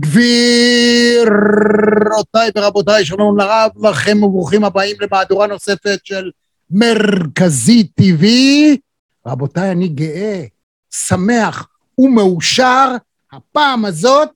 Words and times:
גבירותיי 0.00 1.30
ורבותיי, 2.56 3.04
שלום 3.04 3.38
לרב 3.38 3.70
לכם 3.86 4.22
וברוכים 4.22 4.64
הבאים 4.64 4.96
למהדורה 5.00 5.46
נוספת 5.46 5.98
של 6.04 6.30
מרכזי 6.70 7.88
TV. 8.00 8.24
רבותיי, 9.26 9.70
אני 9.70 9.88
גאה, 9.88 10.44
שמח 10.94 11.68
ומאושר 11.98 12.96
הפעם 13.32 13.84
הזאת 13.84 14.30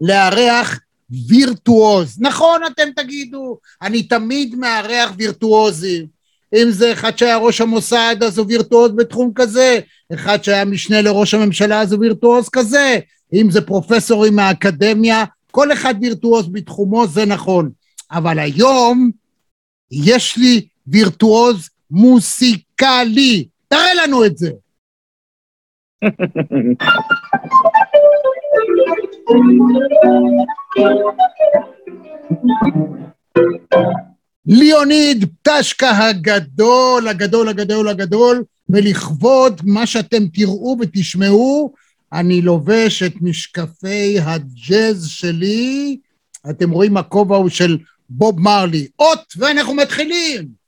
לארח 0.00 0.80
וירטואוז. 1.28 2.16
נכון 2.20 2.60
אתם 2.66 2.88
תגידו, 2.96 3.58
אני 3.82 4.02
תמיד 4.02 4.54
מארח 4.54 5.12
וירטואוזים. 5.18 6.06
אם 6.54 6.70
זה 6.70 6.92
אחד 6.92 7.18
שהיה 7.18 7.36
ראש 7.36 7.60
המוסד 7.60 8.16
אז 8.26 8.38
הוא 8.38 8.46
וירטואוז 8.48 8.92
בתחום 8.96 9.32
כזה, 9.34 9.78
אחד 10.14 10.44
שהיה 10.44 10.64
משנה 10.64 11.02
לראש 11.02 11.34
הממשלה 11.34 11.80
אז 11.80 11.92
הוא 11.92 12.00
וירטואוז 12.00 12.48
כזה, 12.48 12.98
אם 13.34 13.50
זה 13.50 13.60
פרופסורים 13.60 14.36
מהאקדמיה, 14.36 15.24
כל 15.50 15.72
אחד 15.72 15.94
וירטואוז 16.00 16.48
בתחומו, 16.48 17.06
זה 17.06 17.26
נכון. 17.26 17.70
אבל 18.10 18.38
היום 18.38 19.10
יש 19.90 20.36
לי 20.36 20.66
וירטואוז 20.86 21.68
מוסיקלי. 21.90 23.48
תראה 23.68 23.94
לנו 23.94 24.24
את 24.24 24.38
זה. 24.38 24.50
ליאוניד 34.46 35.24
פטשקה 35.42 35.90
הגדול, 35.90 37.08
הגדול, 37.08 37.48
הגדול, 37.48 37.88
הגדול, 37.88 38.44
ולכבוד 38.68 39.60
מה 39.64 39.86
שאתם 39.86 40.26
תראו 40.26 40.76
ותשמעו, 40.80 41.74
אני 42.14 42.40
לובש 42.40 43.02
את 43.02 43.12
משקפי 43.20 44.18
הג'אז 44.20 45.06
שלי, 45.08 45.98
אתם 46.50 46.70
רואים 46.70 46.96
הכובע 46.96 47.36
הוא 47.36 47.48
של 47.48 47.78
בוב 48.08 48.40
מרלי. 48.40 48.88
אות, 48.98 49.34
ואנחנו 49.36 49.74
מתחילים! 49.74 50.63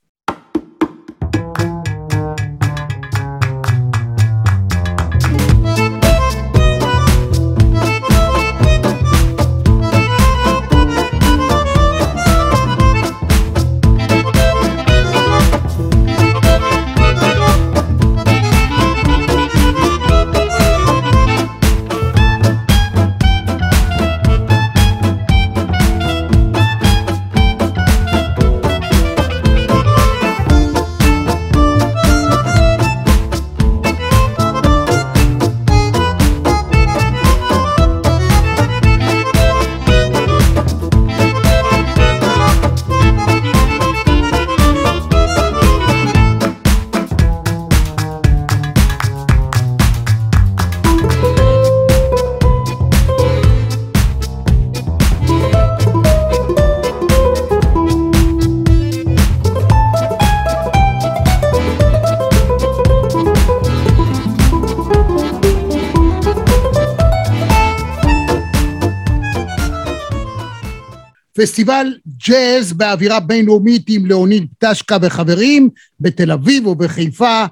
פסטיבל 71.37 71.87
ג'אז 72.27 72.73
באווירה 72.73 73.19
בינלאומית 73.19 73.85
עם 73.89 74.05
ליאוניד 74.05 74.47
פטשקה 74.57 74.97
וחברים 75.01 75.69
בתל 75.99 76.31
אביב 76.31 76.67
ובחיפה, 76.67 77.45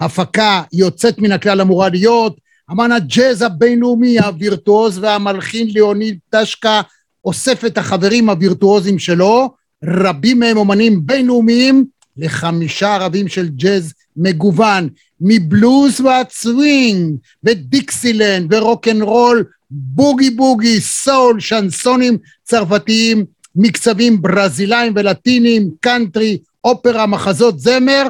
הפקה 0.00 0.62
יוצאת 0.72 1.18
מן 1.18 1.32
הכלל 1.32 1.60
אמורה 1.60 1.88
להיות, 1.88 2.36
אמן 2.70 2.92
הג'אז 2.92 3.42
הבינלאומי 3.42 4.18
הווירטואוז 4.18 4.98
והמלחין 4.98 5.68
ליאוניד 5.70 6.18
פטשקה 6.28 6.80
אוסף 7.24 7.64
את 7.64 7.78
החברים 7.78 8.30
הווירטואוזים 8.30 8.98
שלו, 8.98 9.54
רבים 9.84 10.40
מהם 10.40 10.56
אומנים 10.56 11.06
בינלאומיים. 11.06 11.84
לחמישה 12.16 12.96
ערבים 12.96 13.28
של 13.28 13.48
ג'אז 13.48 13.92
מגוון, 14.16 14.88
מבלוז 15.20 16.00
ועד 16.00 16.30
סווינג 16.30 17.16
ודיקסילנד 17.44 18.54
ורוקנרול 18.54 19.44
בוגי 19.70 20.30
בוגי, 20.30 20.80
סול, 20.80 21.40
שנסונים 21.40 22.18
צרפתיים, 22.42 23.24
מקצבים 23.56 24.22
ברזילאים 24.22 24.92
ולטינים, 24.96 25.70
קאנטרי, 25.80 26.38
אופרה, 26.64 27.06
מחזות 27.06 27.60
זמר, 27.60 28.06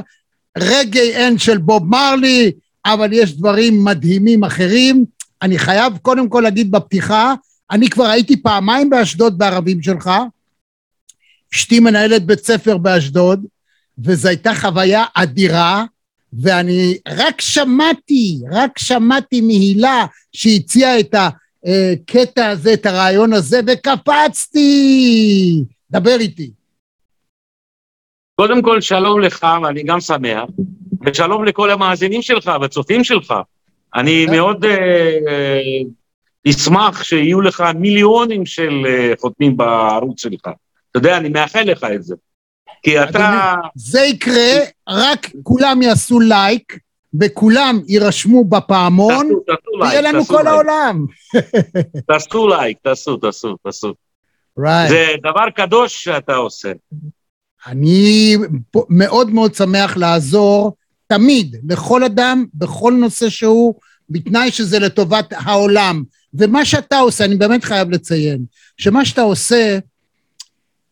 רגעי 0.58 1.10
אין 1.10 1.38
של 1.38 1.58
בוב 1.58 1.86
מרלי, 1.86 2.52
אבל 2.86 3.12
יש 3.12 3.36
דברים 3.36 3.84
מדהימים 3.84 4.44
אחרים. 4.44 5.04
אני 5.42 5.58
חייב 5.58 5.96
קודם 6.02 6.28
כל 6.28 6.40
להגיד 6.40 6.70
בפתיחה, 6.70 7.34
אני 7.70 7.90
כבר 7.90 8.06
הייתי 8.06 8.42
פעמיים 8.42 8.90
באשדוד 8.90 9.38
בערבים 9.38 9.82
שלך, 9.82 10.10
אשתי 11.54 11.80
מנהלת 11.80 12.26
בית 12.26 12.44
ספר 12.44 12.76
באשדוד, 12.76 13.46
וזו 13.98 14.28
הייתה 14.28 14.54
חוויה 14.54 15.04
אדירה, 15.14 15.84
ואני 16.32 16.98
רק 17.08 17.40
שמעתי, 17.40 18.40
רק 18.52 18.78
שמעתי 18.78 19.40
מהילה 19.40 20.06
שהציעה 20.32 21.00
את 21.00 21.14
הקטע 21.64 22.48
הזה, 22.48 22.72
את 22.72 22.86
הרעיון 22.86 23.32
הזה, 23.32 23.60
וקפצתי! 23.66 24.64
דבר 25.90 26.16
איתי. 26.20 26.50
קודם 28.40 28.62
כל, 28.62 28.80
שלום 28.80 29.20
לך, 29.20 29.46
ואני 29.62 29.82
גם 29.82 30.00
שמח, 30.00 30.44
ושלום 31.06 31.44
לכל 31.44 31.70
המאזינים 31.70 32.22
שלך 32.22 32.50
והצופים 32.60 33.04
שלך. 33.04 33.34
אני 33.94 34.24
כן. 34.26 34.32
מאוד 34.32 34.64
אה, 34.64 35.60
אשמח 36.48 37.02
שיהיו 37.02 37.40
לך 37.40 37.64
מיליונים 37.74 38.46
של 38.46 38.86
אה, 38.86 39.12
חותמים 39.20 39.56
בערוץ 39.56 40.20
שלך. 40.20 40.40
אתה 40.90 40.98
יודע, 40.98 41.16
אני 41.16 41.28
מאחל 41.28 41.62
לך 41.62 41.86
את 41.94 42.02
זה. 42.02 42.14
כי 42.82 43.02
אתה... 43.02 43.54
זה 43.74 44.00
יקרה, 44.00 44.52
רק 44.88 45.26
כולם 45.42 45.82
יעשו 45.82 46.20
לייק, 46.20 46.78
וכולם 47.20 47.80
יירשמו 47.86 48.44
בפעמון, 48.44 49.28
ויהיה 49.80 50.00
לנו 50.00 50.24
כל 50.24 50.46
העולם. 50.46 51.06
תעשו 52.08 52.48
לייק, 52.48 52.78
תעשו, 52.82 53.16
תעשו, 53.16 53.56
תעשו. 53.56 53.94
זה 54.88 55.06
דבר 55.22 55.50
קדוש 55.56 56.04
שאתה 56.04 56.34
עושה. 56.34 56.72
אני 57.66 58.36
מאוד 58.88 59.30
מאוד 59.30 59.54
שמח 59.54 59.96
לעזור 59.96 60.76
תמיד, 61.06 61.56
לכל 61.68 62.04
אדם, 62.04 62.44
בכל 62.54 62.92
נושא 62.92 63.28
שהוא, 63.28 63.74
בתנאי 64.10 64.50
שזה 64.50 64.78
לטובת 64.78 65.32
העולם. 65.36 66.02
ומה 66.34 66.64
שאתה 66.64 66.98
עושה, 66.98 67.24
אני 67.24 67.36
באמת 67.36 67.64
חייב 67.64 67.90
לציין, 67.90 68.44
שמה 68.76 69.04
שאתה 69.04 69.22
עושה, 69.22 69.78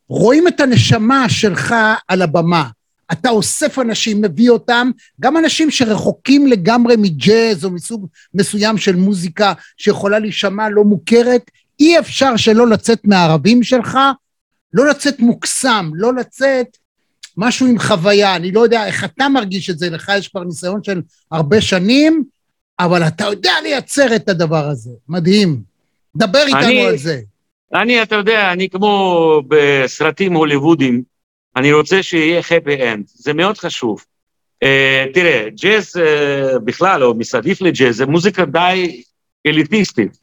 רואים 0.08 0.48
את 0.48 0.60
הנשמה 0.60 1.28
שלך 1.28 1.74
על 2.08 2.22
הבמה. 2.22 2.68
אתה 3.12 3.30
אוסף 3.30 3.78
אנשים, 3.78 4.20
מביא 4.20 4.50
אותם, 4.50 4.90
גם 5.20 5.36
אנשים 5.36 5.70
שרחוקים 5.70 6.46
לגמרי 6.46 6.96
מג'אז 6.98 7.64
או 7.64 7.70
מסוג 7.70 8.06
מסוים 8.34 8.78
של 8.78 8.96
מוזיקה 8.96 9.52
שיכולה 9.76 10.18
להישמע 10.18 10.68
לא 10.68 10.84
מוכרת, 10.84 11.50
אי 11.80 11.98
אפשר 11.98 12.36
שלא 12.36 12.66
לצאת 12.66 13.00
מהערבים 13.04 13.62
שלך, 13.62 13.98
לא 14.72 14.86
לצאת 14.86 15.20
מוקסם, 15.20 15.90
לא 15.94 16.14
לצאת 16.14 16.66
משהו 17.36 17.66
עם 17.66 17.78
חוויה, 17.78 18.36
אני 18.36 18.52
לא 18.52 18.60
יודע 18.60 18.86
איך 18.86 19.04
אתה 19.04 19.28
מרגיש 19.28 19.70
את 19.70 19.78
זה, 19.78 19.90
לך 19.90 20.12
יש 20.18 20.28
כבר 20.28 20.44
ניסיון 20.44 20.82
של 20.82 21.02
הרבה 21.30 21.60
שנים, 21.60 22.24
אבל 22.80 23.02
אתה 23.02 23.24
יודע 23.24 23.52
לייצר 23.62 24.16
את 24.16 24.28
הדבר 24.28 24.68
הזה, 24.68 24.90
מדהים. 25.08 25.60
דבר 26.16 26.42
איתנו 26.46 26.62
אני, 26.62 26.86
על 26.86 26.98
זה. 26.98 27.20
אני, 27.74 28.02
אתה 28.02 28.14
יודע, 28.14 28.52
אני 28.52 28.68
כמו 28.68 29.42
בסרטים 29.48 30.34
הוליוודיים, 30.34 31.02
אני 31.56 31.72
רוצה 31.72 32.02
שיהיה 32.02 32.40
happy 32.40 32.80
end, 32.80 33.02
זה 33.04 33.32
מאוד 33.32 33.58
חשוב. 33.58 34.04
Uh, 34.64 35.14
תראה, 35.14 35.48
ג'אז 35.50 35.96
uh, 35.96 36.58
בכלל, 36.58 37.04
או 37.04 37.14
מסביב 37.14 37.56
לג'אז, 37.60 37.96
זה 37.96 38.06
מוזיקה 38.06 38.44
די 38.44 39.02
אליטיסטית, 39.46 40.18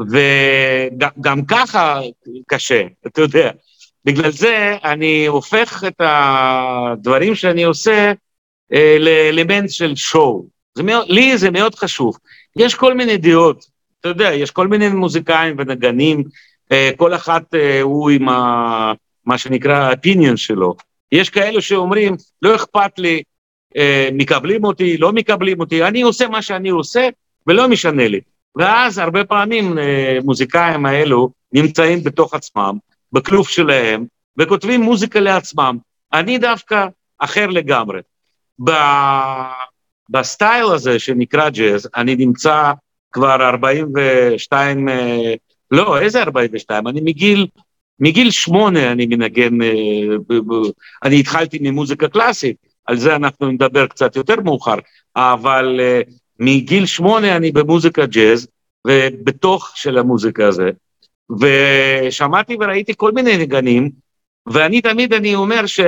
וגם 0.00 1.44
ככה 1.44 2.00
קשה, 2.46 2.82
אתה 3.06 3.20
יודע. 3.20 3.50
בגלל 4.04 4.30
זה 4.30 4.76
אני 4.84 5.26
הופך 5.26 5.84
את 5.88 6.00
הדברים 6.00 7.34
שאני 7.34 7.64
עושה 7.64 8.12
uh, 8.72 8.76
לאלמנט 8.98 9.70
של 9.70 9.96
שואו. 9.96 10.46
לי 11.08 11.38
זה 11.38 11.50
מאוד 11.50 11.74
חשוב. 11.74 12.16
יש 12.56 12.74
כל 12.74 12.94
מיני 12.94 13.16
דעות, 13.16 13.66
אתה 14.00 14.08
יודע, 14.08 14.34
יש 14.34 14.50
כל 14.50 14.68
מיני 14.68 14.88
מוזיקאים 14.88 15.56
ונגנים, 15.58 16.24
אה, 16.72 16.90
כל 16.96 17.14
אחד 17.14 17.40
אה, 17.54 17.80
הוא 17.80 18.10
עם 18.10 18.28
ה, 18.28 18.92
מה 19.26 19.38
שנקרא 19.38 19.74
ה-opinion 19.74 20.36
שלו. 20.36 20.76
יש 21.12 21.30
כאלה 21.30 21.60
שאומרים, 21.60 22.16
לא 22.42 22.54
אכפת 22.54 22.98
לי, 22.98 23.22
אה, 23.76 24.08
מקבלים 24.12 24.64
אותי, 24.64 24.96
לא 24.98 25.12
מקבלים 25.12 25.60
אותי, 25.60 25.84
אני 25.84 26.02
עושה 26.02 26.28
מה 26.28 26.42
שאני 26.42 26.68
עושה 26.68 27.08
ולא 27.46 27.68
משנה 27.68 28.08
לי. 28.08 28.20
ואז 28.56 28.98
הרבה 28.98 29.24
פעמים 29.24 29.78
מוזיקאים 30.24 30.86
האלו 30.86 31.30
נמצאים 31.52 32.04
בתוך 32.04 32.34
עצמם, 32.34 32.78
בכלוב 33.12 33.48
שלהם, 33.48 34.06
וכותבים 34.38 34.80
מוזיקה 34.80 35.20
לעצמם. 35.20 35.78
אני 36.12 36.38
דווקא 36.38 36.86
אחר 37.18 37.46
לגמרי. 37.46 38.00
בסטייל 40.10 40.64
הזה 40.64 40.98
שנקרא 40.98 41.48
ג'אז, 41.48 41.88
אני 41.96 42.16
נמצא 42.16 42.72
כבר 43.12 43.48
42, 43.48 44.88
אה, 44.88 45.34
לא, 45.70 46.00
איזה 46.00 46.22
42? 46.22 46.88
אני 46.88 47.00
מגיל, 47.00 47.46
מגיל 48.00 48.30
שמונה 48.30 48.92
אני 48.92 49.06
מנגן, 49.06 49.62
אה, 49.62 49.68
אני 51.04 51.20
התחלתי 51.20 51.58
ממוזיקה 51.60 52.08
קלאסית, 52.08 52.56
על 52.86 52.96
זה 52.96 53.16
אנחנו 53.16 53.50
נדבר 53.50 53.86
קצת 53.86 54.16
יותר 54.16 54.40
מאוחר, 54.40 54.76
אבל 55.16 55.80
אה, 55.80 56.00
מגיל 56.40 56.86
שמונה 56.86 57.36
אני 57.36 57.52
במוזיקה 57.52 58.06
ג'אז, 58.06 58.48
ובתוך 58.86 59.72
של 59.74 59.98
המוזיקה 59.98 60.46
הזה, 60.48 60.70
ושמעתי 61.40 62.56
וראיתי 62.60 62.92
כל 62.96 63.12
מיני 63.12 63.36
נגנים, 63.36 63.90
ואני 64.46 64.80
תמיד, 64.80 65.14
אני 65.14 65.34
אומר 65.34 65.66
ש... 65.66 65.80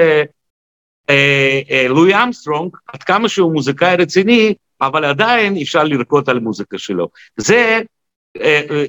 לואי 1.88 2.22
אמסטרונג, 2.22 2.76
עד 2.86 3.02
כמה 3.02 3.28
שהוא 3.28 3.52
מוזיקאי 3.52 3.96
רציני, 3.96 4.54
אבל 4.80 5.04
עדיין 5.04 5.56
אפשר 5.62 5.84
לרקוד 5.84 6.30
על 6.30 6.40
מוזיקה 6.40 6.78
שלו. 6.78 7.08
זה, 7.36 7.80
אה, 8.40 8.62
אה, 8.70 8.84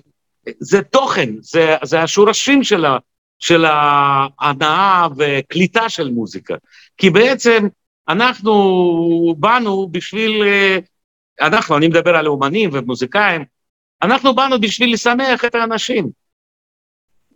זה 0.60 0.82
תוכן, 0.82 1.30
זה, 1.42 1.76
זה 1.84 2.02
השורשים 2.02 2.64
של, 2.64 2.86
ה, 2.86 2.98
של 3.40 3.66
ההנאה 3.66 5.08
וקליטה 5.18 5.90
של 5.90 6.12
מוזיקה. 6.12 6.56
כי 6.98 7.10
בעצם 7.10 7.68
אנחנו 8.10 9.36
באנו 9.38 9.88
בשביל, 9.92 10.44
אה, 10.44 10.78
אנחנו, 11.42 11.78
אני 11.78 11.88
מדבר 11.88 12.16
על 12.16 12.28
אומנים 12.28 12.70
ומוזיקאים, 12.74 13.46
אנחנו 14.02 14.36
באנו 14.36 14.62
בשביל 14.62 14.94
לשמח 14.94 15.46
את 15.46 15.56
האנשים. 15.56 16.10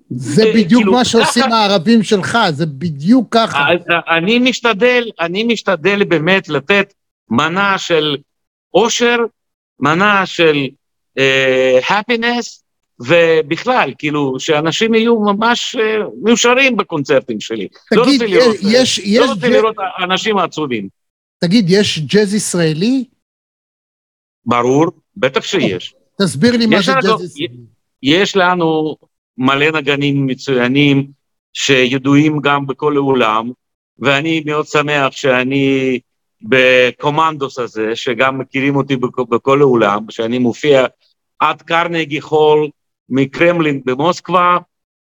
זה 0.10 0.46
בדיוק 0.56 0.82
כאילו, 0.82 0.94
מה 0.94 1.06
שעושים 1.06 1.44
ככה, 1.44 1.56
הערבים 1.56 2.04
שלך, 2.04 2.38
זה 2.52 2.66
בדיוק 2.66 3.28
ככה. 3.32 3.66
אני 4.08 4.40
משתדל, 4.40 5.10
אני 5.20 5.44
משתדל 5.44 6.04
באמת 6.04 6.50
לתת 6.50 6.94
מנה 7.30 7.78
של 7.78 8.18
אושר, 8.74 9.18
מנה 9.80 10.26
של 10.26 10.68
uh, 11.20 11.84
happiness, 11.86 12.63
ובכלל, 13.00 13.94
כאילו, 13.98 14.40
שאנשים 14.40 14.94
יהיו 14.94 15.20
ממש 15.20 15.76
uh, 15.76 15.80
מיושרים 16.24 16.78
בקונצרטים 16.78 17.40
שלי. 17.40 17.68
לא 17.92 18.06
תגיד, 18.06 18.22
לא 18.22 18.26
רוצה 18.26 18.38
לראות, 18.38 18.56
יש, 18.62 19.00
לא 19.00 19.06
יש 19.06 19.30
רוצה 19.30 19.48
ג'... 19.48 19.52
לראות 19.52 19.76
אנשים 20.04 20.38
עצובים. 20.38 20.90
תגיד, 21.40 21.66
יש 21.70 22.00
ג'אז 22.00 22.34
ישראלי? 22.34 23.06
ברור, 24.46 24.86
בטח 25.18 25.44
שיש. 25.44 25.96
תסביר 26.22 26.58
לי 26.58 26.66
מה 26.66 26.82
זה 26.82 26.92
ג'אז 27.02 27.24
ישראלי. 27.24 27.58
יש 28.04 28.36
לנו 28.36 28.96
מלא 29.38 29.72
נגנים 29.72 30.26
מצוינים 30.26 31.08
שידועים 31.54 32.40
גם 32.42 32.68
בכל 32.68 32.96
העולם, 32.96 33.52
ואני 34.00 34.44
מאוד 34.46 34.68
שמח 34.68 35.12
שאני 35.12 36.00
בקומנדוס 36.42 37.60
הזה, 37.60 37.96
שגם 37.96 38.40
מכירים 38.40 38.76
אותי 38.76 38.96
בכל 39.30 39.62
העולם, 39.62 40.06
שאני 40.10 40.40
מופיע 40.40 40.86
עד 41.40 41.62
קרנגי 41.62 42.22
חול 42.22 42.70
מקרמלין 43.14 43.82
במוסקבה, 43.86 44.58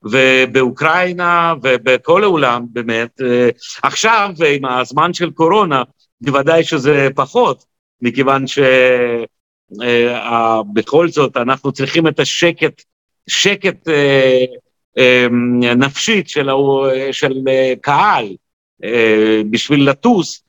ובאוקראינה 0.04 1.54
ובכל 1.64 2.24
העולם 2.24 2.66
באמת. 2.70 3.22
עכשיו, 3.84 4.30
עם 4.48 4.66
הזמן 4.66 5.14
של 5.14 5.32
קורונה, 5.32 5.84
בוודאי 6.22 6.64
שזה 6.64 7.08
פחות, 7.16 7.66
מכיוון 8.02 8.48
שבכל 8.48 9.78
uh, 11.08 11.12
זאת 11.12 11.38
אנחנו 11.38 11.72
צריכים 11.72 12.08
את 12.08 12.20
השקט, 12.20 12.84
שקט 13.28 13.88
uh, 13.88 13.92
נפשית 15.76 16.30
של, 16.30 16.50
של 17.12 17.34
קהל 17.82 18.36
בשביל 19.50 19.90
לטוס, 19.90 20.44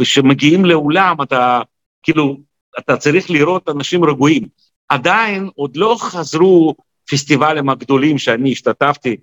כשמגיעים 0.00 0.64
לאולם 0.64 1.16
אתה 1.22 1.60
כאילו, 2.02 2.36
אתה 2.78 2.96
צריך 2.96 3.30
לראות 3.30 3.68
אנשים 3.68 4.04
רגועים. 4.04 4.42
עדיין 4.88 5.48
עוד 5.54 5.76
לא 5.76 5.96
חזרו 6.00 6.74
פסטיבלים 7.10 7.68
הגדולים 7.68 8.18
שאני 8.18 8.52
השתתפתי 8.52 9.16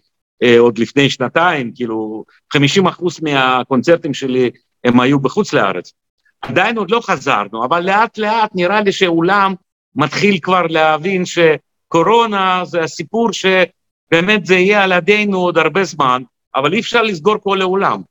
אה, 0.44 0.60
עוד 0.60 0.78
לפני 0.78 1.10
שנתיים, 1.10 1.72
כאילו 1.76 2.26
50 2.54 2.88
אחוז 2.88 3.20
מהקונצרטים 3.22 4.14
שלי 4.14 4.52
הם 4.84 5.00
היו 5.00 5.20
בחוץ 5.20 5.54
לארץ. 5.54 5.94
עדיין 6.42 6.78
עוד 6.78 6.92
לא 6.92 7.00
חזרנו, 7.00 7.66
אבל 7.66 7.86
לאט 7.86 8.18
לאט 8.18 8.52
נראה 8.56 8.82
לי 8.82 8.92
שאולם 8.92 9.54
מתחיל 9.96 10.40
כבר 10.42 10.68
להבין 10.68 11.24
שקורונה 11.26 12.66
זה 12.66 12.82
הסיפור 12.82 13.30
שבאמת 13.34 14.46
זה 14.46 14.56
יהיה 14.56 14.84
על 14.84 14.92
ידינו 14.92 15.38
עוד 15.38 15.58
הרבה 15.58 15.84
זמן, 15.84 16.24
אבל 16.56 16.74
אי 16.74 16.80
אפשר 16.80 17.02
לסגור 17.02 17.36
כל 17.44 17.62
העולם. 17.62 18.02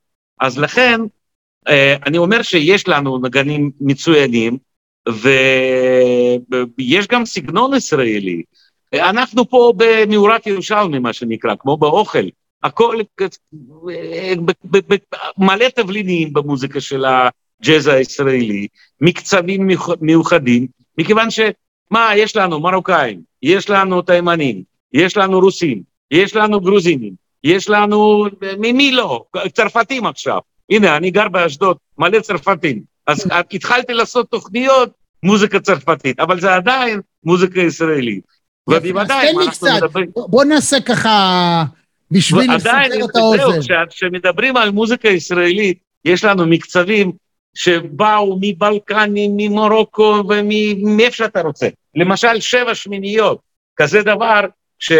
אז 0.41 0.59
לכן, 0.59 1.01
אה, 1.67 1.95
אני 2.05 2.17
אומר 2.17 2.41
שיש 2.41 2.87
לנו 2.87 3.17
נגנים 3.17 3.71
מצוינים, 3.81 4.57
ויש 5.09 7.07
גם 7.07 7.25
סגנון 7.25 7.73
ישראלי. 7.73 8.43
אנחנו 8.93 9.49
פה 9.49 9.73
במאורת 9.77 10.47
ירושלמי, 10.47 10.99
מה 10.99 11.13
שנקרא, 11.13 11.55
כמו 11.59 11.77
באוכל. 11.77 12.27
הכל 12.63 12.99
מלא 15.37 15.65
תבלינים 15.75 16.33
במוזיקה 16.33 16.81
של 16.81 17.05
הג'אז 17.05 17.87
הישראלי, 17.87 18.67
מקצבים 19.01 19.67
מיוחדים, 20.01 20.67
מכיוון 20.97 21.27
שמה, 21.31 22.09
יש 22.15 22.35
לנו 22.35 22.59
מרוקאים, 22.59 23.21
יש 23.41 23.69
לנו 23.69 24.01
תימנים, 24.01 24.63
יש 24.93 25.17
לנו 25.17 25.39
רוסים, 25.39 25.81
יש 26.11 26.35
לנו 26.35 26.59
גרוזינים, 26.59 27.13
יש 27.43 27.69
לנו, 27.69 28.25
ממי 28.57 28.91
לא? 28.91 29.25
צרפתים 29.53 30.05
עכשיו. 30.05 30.39
הנה, 30.69 30.97
אני 30.97 31.11
גר 31.11 31.27
באשדוד, 31.27 31.77
מלא 31.97 32.19
צרפתים. 32.19 32.94
אז 33.07 33.27
התחלתי 33.53 33.93
לעשות 33.93 34.29
תוכניות 34.29 34.89
מוזיקה 35.23 35.59
צרפתית, 35.59 36.19
אבל 36.19 36.39
זה 36.39 36.55
עדיין 36.55 37.01
מוזיקה 37.23 37.61
ישראלית. 37.61 38.23
ובוודאי, 38.67 39.33
מה 39.33 39.43
אנחנו 39.43 39.67
מדברים... 39.75 40.11
בוא 40.15 40.43
נעשה 40.43 40.81
ככה, 40.81 41.63
בשביל 42.11 42.55
לסדר 42.55 43.05
את 43.05 43.15
האוזן. 43.15 43.61
זהו, 43.61 43.77
כשמדברים 43.89 44.57
על 44.57 44.71
מוזיקה 44.71 45.09
ישראלית, 45.09 45.77
יש 46.05 46.23
לנו 46.23 46.45
מקצבים 46.45 47.11
שבאו 47.53 48.37
מבלקנים, 48.41 49.31
ממרוקו 49.37 50.23
ומאיפה 50.29 51.15
שאתה 51.17 51.41
רוצה. 51.41 51.67
למשל, 51.95 52.39
שבע 52.39 52.75
שמיניות, 52.75 53.39
כזה 53.75 54.01
דבר 54.01 54.41
ש... 54.79 54.91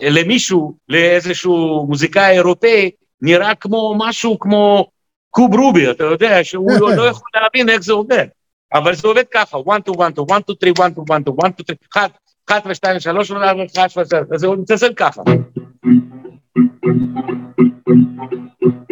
למישהו, 0.00 0.74
לאיזשהו 0.88 1.86
מוזיקאי 1.88 2.36
אירופאי, 2.36 2.90
נראה 3.22 3.54
כמו 3.54 3.94
משהו 3.98 4.38
כמו 4.38 4.90
קוב 5.30 5.54
רובי, 5.54 5.90
אתה 5.90 6.04
יודע, 6.04 6.44
שהוא 6.44 6.70
לא 6.96 7.02
יכול 7.02 7.30
להבין 7.34 7.68
איך 7.68 7.80
זה 7.80 7.92
עובד. 7.92 8.26
אבל 8.74 8.94
זה 8.94 9.08
עובד 9.08 9.24
ככה, 9.34 9.58
1, 9.68 9.82
2, 9.82 10.00
1, 10.00 10.12
2, 10.14 10.26
1, 10.30 10.50
2, 10.50 10.74
3, 10.74 10.80
1, 10.80 10.92
2, 10.92 11.08
1, 11.16 11.22
2, 11.22 11.36
1, 11.46 11.60
2, 11.60 11.68
3, 11.68 11.82
1, 11.96 12.10
1 12.48 12.66
ו-2 12.66 13.88
3 13.88 14.12
1 14.12 14.26
ו-3, 14.30 14.38
זה 14.38 14.48
מתעסק 14.48 14.90
ככה. 14.96 15.22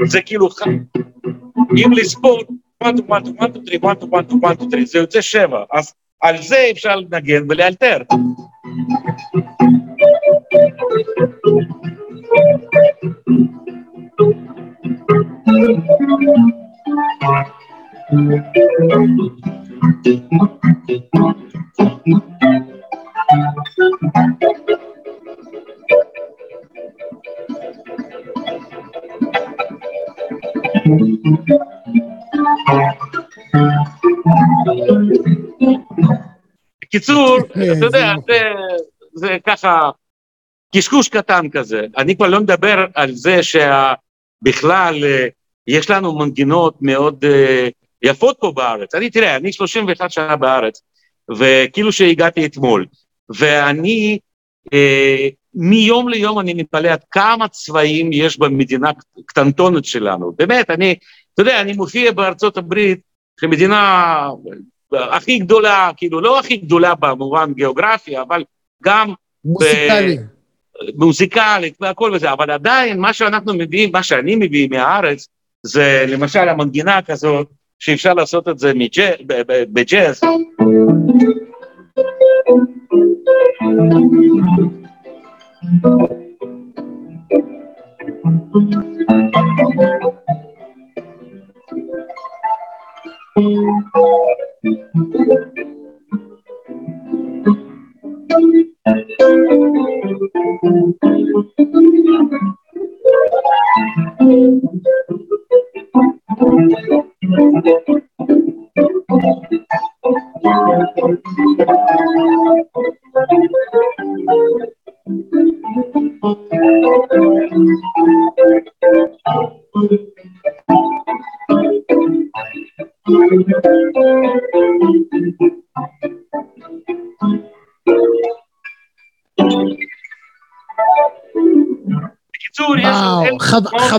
זה 0.06 0.20
כאילו, 0.22 0.48
אם 1.76 1.92
לספור 1.92 2.42
1, 2.82 2.96
2, 2.96 3.12
1, 3.12 3.24
2, 3.24 3.36
1, 3.38 3.50
2, 3.52 3.66
3, 3.66 3.84
1, 3.84 4.00
2, 4.00 4.14
1, 4.14 4.28
2, 4.28 4.44
1, 4.44 4.56
2, 4.56 4.70
3, 4.70 4.88
זה 4.88 4.98
יוצא 4.98 5.20
7, 5.20 5.64
אז 5.72 5.94
על 6.20 6.42
זה 6.42 6.68
אפשר 6.70 6.96
לנגן 6.96 7.42
ולאלתר. 7.48 7.98
בקיצור, 36.82 37.38
אתה 37.78 37.84
יודע, 37.84 38.14
זה 39.14 39.36
ככה 39.46 39.90
קשקוש 40.74 41.08
קטן 41.08 41.48
כזה. 41.48 41.86
אני 41.96 42.16
כבר 42.16 42.28
לא 42.28 42.40
מדבר 42.40 42.86
על 42.94 43.12
זה 43.12 43.40
שבכלל 43.42 45.04
אה, 45.04 45.26
יש 45.66 45.90
לנו 45.90 46.18
מנגינות 46.18 46.74
מאוד 46.80 47.24
uh, 47.24 47.70
יפות 48.02 48.36
פה 48.40 48.52
בארץ. 48.52 48.94
אני, 48.94 49.10
תראה, 49.10 49.36
אני 49.36 49.52
31 49.52 50.10
שנה 50.10 50.36
בארץ, 50.36 50.82
וכאילו 51.36 51.92
שהגעתי 51.92 52.46
אתמול. 52.46 52.86
ואני, 53.28 54.18
אה, 54.72 55.28
מיום 55.54 56.08
ליום 56.08 56.38
אני 56.38 56.54
מתפלא 56.54 56.88
עד 56.88 57.04
כמה 57.10 57.48
צבעים 57.48 58.10
יש 58.12 58.38
במדינה 58.38 58.90
קטנטונת 59.26 59.84
שלנו. 59.84 60.32
באמת, 60.38 60.70
אני, 60.70 60.94
אתה 61.34 61.42
יודע, 61.42 61.60
אני 61.60 61.72
מופיע 61.72 62.12
בארצות 62.12 62.56
הברית, 62.56 63.00
שמדינה 63.40 64.28
הכי 64.92 65.38
גדולה, 65.38 65.90
כאילו 65.96 66.20
לא 66.20 66.38
הכי 66.38 66.56
גדולה 66.56 66.94
במובן 66.94 67.52
גיאוגרפי, 67.54 68.20
אבל 68.20 68.44
גם... 68.82 69.12
מוזיקלי. 69.44 70.16
ב... 70.16 70.20
מוזיקלית 70.94 71.74
והכל 71.80 72.12
וזה, 72.14 72.32
אבל 72.32 72.50
עדיין 72.50 73.00
מה 73.00 73.12
שאנחנו 73.12 73.54
מביאים, 73.54 73.92
מה 73.92 74.02
שאני 74.02 74.36
מביא 74.36 74.68
מהארץ, 74.70 75.28
זה 75.66 76.04
למשל 76.08 76.48
המנגינה 76.48 77.02
כזאת, 77.02 77.48
שאפשר 77.78 78.14
לעשות 78.14 78.48
את 78.48 78.58
זה 78.58 78.72
בג'אז. 79.72 80.20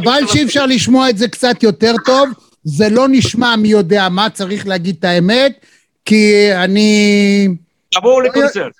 חבל 0.08 0.28
שאי 0.28 0.44
אפשר 0.44 0.66
לשמוע 0.66 1.10
את 1.10 1.18
זה 1.18 1.28
קצת 1.28 1.64
יותר 1.64 1.94
טוב, 2.06 2.30
זה 2.64 2.90
לא 2.90 3.08
נשמע 3.10 3.56
מי 3.56 3.68
יודע 3.68 4.10
מה, 4.10 4.30
צריך 4.30 4.68
להגיד 4.68 4.96
את 5.00 5.04
האמת, 5.04 5.66
כי 6.06 6.54
אני... 6.56 7.48
תבואו 7.92 8.22
לקונצרט. 8.22 8.72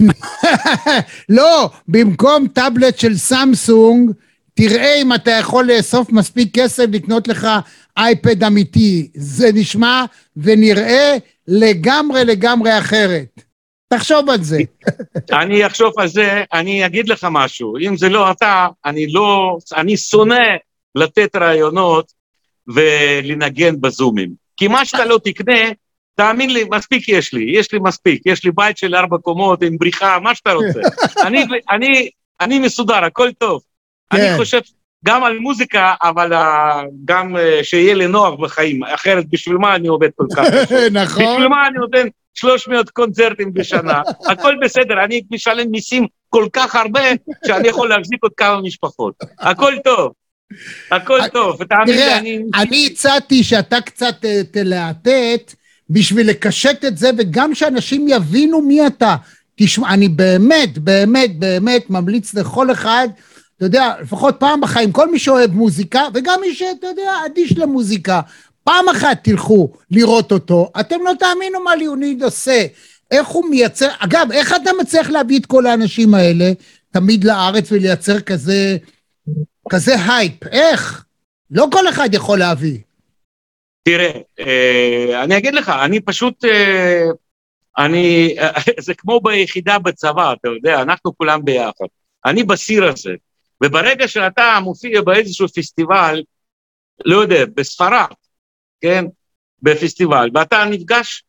לא, 1.28 1.70
במקום 1.88 2.48
טאבלט 2.48 2.98
של 2.98 3.16
סמסונג, 3.16 4.10
תראה 4.54 4.94
אם 5.02 5.14
אתה 5.14 5.30
יכול 5.30 5.72
לאסוף 5.72 6.12
מספיק 6.12 6.54
כסף 6.54 6.84
לקנות 6.92 7.28
לך 7.28 7.48
אייפד 7.96 8.44
אמיתי. 8.44 9.08
זה 9.14 9.50
נשמע 9.54 10.04
ונראה 10.36 11.16
לגמרי 11.48 12.24
לגמרי 12.24 12.78
אחרת. 12.78 13.42
תחשוב 13.88 14.30
על 14.30 14.42
זה. 14.42 14.58
אני 15.32 15.66
אחשוב 15.66 15.92
על 15.96 16.08
זה, 16.08 16.44
אני 16.52 16.86
אגיד 16.86 17.08
לך 17.08 17.26
משהו. 17.30 17.76
אם 17.76 17.96
זה 17.96 18.08
לא 18.08 18.30
אתה, 18.30 18.68
אני 18.84 19.06
לא... 19.06 19.58
אני 19.76 19.96
שונא 19.96 20.44
לתת 20.94 21.36
רעיונות 21.36 22.12
ולנגן 22.74 23.80
בזומים. 23.80 24.30
כי 24.56 24.68
מה 24.68 24.84
שאתה 24.84 25.04
לא 25.04 25.20
תקנה, 25.24 25.60
תאמין 26.14 26.50
לי, 26.50 26.64
מספיק 26.70 27.08
יש 27.08 27.34
לי, 27.34 27.58
יש 27.58 27.72
לי 27.72 27.78
מספיק. 27.82 28.22
יש 28.26 28.44
לי 28.44 28.50
בית 28.54 28.78
של 28.78 28.94
ארבע 28.94 29.18
קומות 29.18 29.62
עם 29.62 29.76
בריחה, 29.78 30.18
מה 30.18 30.34
שאתה 30.34 30.52
רוצה. 30.52 30.80
אני, 31.26 31.44
אני, 31.70 32.10
אני 32.40 32.58
מסודר, 32.58 33.04
הכל 33.04 33.32
טוב. 33.32 33.62
כן. 34.10 34.20
אני 34.20 34.36
חושב 34.36 34.60
גם 35.04 35.24
על 35.24 35.38
מוזיקה, 35.38 35.94
אבל 36.02 36.32
uh, 36.32 36.36
גם 37.04 37.36
uh, 37.36 37.40
שיהיה 37.62 37.94
לי 37.94 38.06
נוח 38.06 38.40
בחיים, 38.40 38.84
אחרת 38.84 39.24
בשביל 39.30 39.56
מה 39.56 39.74
אני 39.74 39.88
עובד 39.88 40.08
כל 40.16 40.26
כך 40.36 40.44
נכון. 41.02 41.24
בשביל 41.24 41.48
מה 41.48 41.66
אני 41.66 41.78
נותן 41.78 42.06
300 42.36 42.90
קונצרטים 42.90 43.52
בשנה, 43.52 44.02
הכל 44.30 44.54
בסדר, 44.62 45.04
אני 45.04 45.22
משלם 45.30 45.70
מיסים 45.70 46.06
כל 46.28 46.46
כך 46.52 46.74
הרבה, 46.74 47.00
שאני 47.46 47.68
יכול 47.68 47.88
להחזיק 47.88 48.22
עוד 48.22 48.32
כמה 48.36 48.60
משפחות. 48.60 49.14
הכל 49.38 49.74
טוב. 49.84 50.12
הכל 50.90 51.18
טוב, 51.32 51.60
ותאמין 51.60 51.94
לי, 51.94 52.14
אני... 52.14 52.38
אני 52.54 52.88
הצעתי 52.92 53.44
שאתה 53.44 53.80
קצת 53.80 54.24
אה, 54.24 54.40
תלהטט 54.50 55.54
בשביל 55.90 56.30
לקשט 56.30 56.84
את 56.84 56.98
זה, 56.98 57.10
וגם 57.18 57.54
שאנשים 57.54 58.06
יבינו 58.08 58.62
מי 58.62 58.86
אתה. 58.86 59.16
תשמע, 59.56 59.94
אני 59.94 60.08
באמת, 60.08 60.78
באמת, 60.78 61.38
באמת 61.38 61.90
ממליץ 61.90 62.34
לכל 62.34 62.72
אחד, 62.72 63.08
אתה 63.56 63.64
יודע, 63.66 63.94
לפחות 64.02 64.36
פעם 64.38 64.60
בחיים, 64.60 64.92
כל 64.92 65.10
מי 65.10 65.18
שאוהב 65.18 65.50
מוזיקה, 65.50 66.02
וגם 66.14 66.40
מי 66.40 66.54
שאתה 66.54 66.86
יודע, 66.86 67.12
אדיש 67.26 67.58
למוזיקה, 67.58 68.20
פעם 68.66 68.88
אחת 68.88 69.18
תלכו 69.24 69.72
לראות 69.90 70.32
אותו, 70.32 70.70
אתם 70.80 70.96
לא 71.04 71.12
תאמינו 71.18 71.60
מה 71.60 71.76
ליאוניד 71.76 72.22
עושה. 72.22 72.66
איך 73.10 73.28
הוא 73.28 73.50
מייצר, 73.50 73.88
אגב, 73.98 74.32
איך 74.32 74.54
אתה 74.62 74.70
מצליח 74.80 75.10
להביא 75.10 75.40
את 75.40 75.46
כל 75.46 75.66
האנשים 75.66 76.14
האלה 76.14 76.52
תמיד 76.90 77.24
לארץ 77.24 77.72
ולייצר 77.72 78.20
כזה, 78.20 78.76
כזה 79.70 79.94
הייפ? 80.08 80.46
איך? 80.46 81.04
לא 81.50 81.66
כל 81.72 81.88
אחד 81.88 82.14
יכול 82.14 82.38
להביא. 82.38 82.78
תראה, 83.82 84.20
אה, 84.40 85.22
אני 85.24 85.38
אגיד 85.38 85.54
לך, 85.54 85.68
אני 85.68 86.00
פשוט, 86.00 86.44
אה, 86.44 87.04
אני, 87.78 88.36
זה 88.86 88.94
כמו 88.94 89.20
ביחידה 89.20 89.78
בצבא, 89.78 90.32
אתה 90.32 90.48
יודע, 90.48 90.82
אנחנו 90.82 91.16
כולם 91.18 91.44
ביחד. 91.44 91.86
אני 92.24 92.42
בסצנה 92.42 92.84
הזה, 92.84 93.14
וברגע 93.64 94.08
שאתה 94.08 94.58
מופיע 94.62 95.02
באיזשהו 95.02 95.48
פסטיבל, 95.48 96.22
לא 97.04 97.16
יודע, 97.16 97.44
בספרד, 97.54 98.06
כן, 98.80 99.04
בפסטיבל, 99.62 100.30
ואתה 100.34 100.64
נפגש 100.64 101.24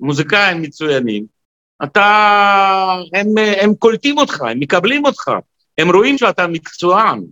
מוזיקאים 0.00 0.62
מצוינים, 0.62 1.26
אתה, 1.84 3.00
הם, 3.14 3.26
הם 3.62 3.74
קולטים 3.74 4.18
אותך, 4.18 4.40
הם 4.40 4.60
מקבלים 4.60 5.04
אותך, 5.04 5.30
הם 5.78 5.90
רואים 5.90 6.18
שאתה 6.18 6.46
מקצוען, 6.46 7.24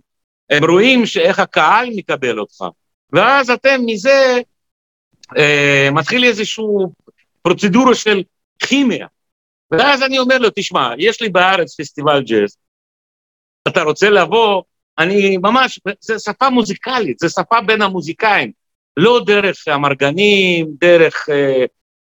הם 0.49 0.63
רואים 0.63 1.05
שאיך 1.05 1.39
הקהל 1.39 1.89
מקבל 1.95 2.39
אותך, 2.39 2.63
ואז 3.13 3.49
אתם 3.49 3.81
מזה 3.85 4.41
אה, 5.37 5.89
מתחיל 5.91 6.23
איזושהי 6.23 6.65
פרוצדורה 7.41 7.95
של 7.95 8.23
כימיה. 8.59 9.07
ואז 9.71 10.03
אני 10.03 10.19
אומר 10.19 10.37
לו, 10.37 10.49
תשמע, 10.55 10.89
יש 10.97 11.21
לי 11.21 11.29
בארץ 11.29 11.75
פסטיבל 11.79 12.23
ג'אז, 12.23 12.57
אתה 13.67 13.81
רוצה 13.83 14.09
לבוא, 14.09 14.63
אני 14.97 15.37
ממש, 15.37 15.79
זה 16.01 16.19
שפה 16.19 16.49
מוזיקלית, 16.49 17.19
זה 17.19 17.29
שפה 17.29 17.61
בין 17.61 17.81
המוזיקאים. 17.81 18.51
לא 18.97 19.21
דרך 19.25 19.67
אמרגנים, 19.75 20.67
דרך 20.81 21.29
אה, 21.29 21.65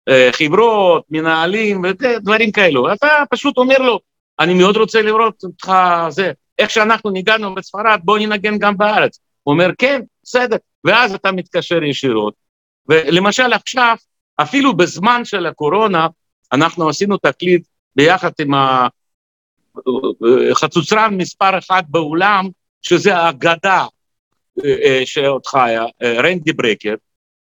אה, 0.10 0.30
חברות, 0.32 1.04
מנהלים, 1.10 1.82
ודברים 1.84 2.52
כאלו. 2.52 2.94
אתה 2.94 3.24
פשוט 3.30 3.58
אומר 3.58 3.78
לו, 3.78 4.00
אני 4.40 4.54
מאוד 4.54 4.78
רוצה 4.78 5.02
לראות 5.02 5.44
אותך, 5.44 5.72
זה, 6.10 6.32
איך 6.60 6.70
שאנחנו 6.70 7.10
ניגענו 7.10 7.56
בספרד, 7.56 8.00
בוא 8.04 8.20
ננגן 8.20 8.58
גם 8.58 8.78
בארץ. 8.78 9.20
הוא 9.44 9.54
אומר, 9.54 9.70
כן, 9.78 10.02
בסדר. 10.24 10.58
ואז 10.84 11.14
אתה 11.14 11.32
מתקשר 11.32 11.84
ישירות. 11.84 12.34
ולמשל 12.90 13.54
עכשיו, 13.54 13.96
אפילו 14.42 14.78
בזמן 14.78 15.26
של 15.26 15.46
הקורונה, 15.46 16.08
אנחנו 16.54 16.90
עשינו 16.90 17.18
תקליט 17.18 17.68
ביחד 17.96 18.32
עם 18.40 18.52
החצוצרן 20.52 21.18
מספר 21.18 21.58
אחת 21.58 21.84
בעולם, 21.88 22.48
שזה 22.82 23.30
אגדה 23.30 23.60
אה, 23.70 23.82
אה, 23.82 23.88
שעוד 25.06 25.46
חיה, 25.46 25.84
רנדי 26.04 26.54
ברקר. 26.54 26.96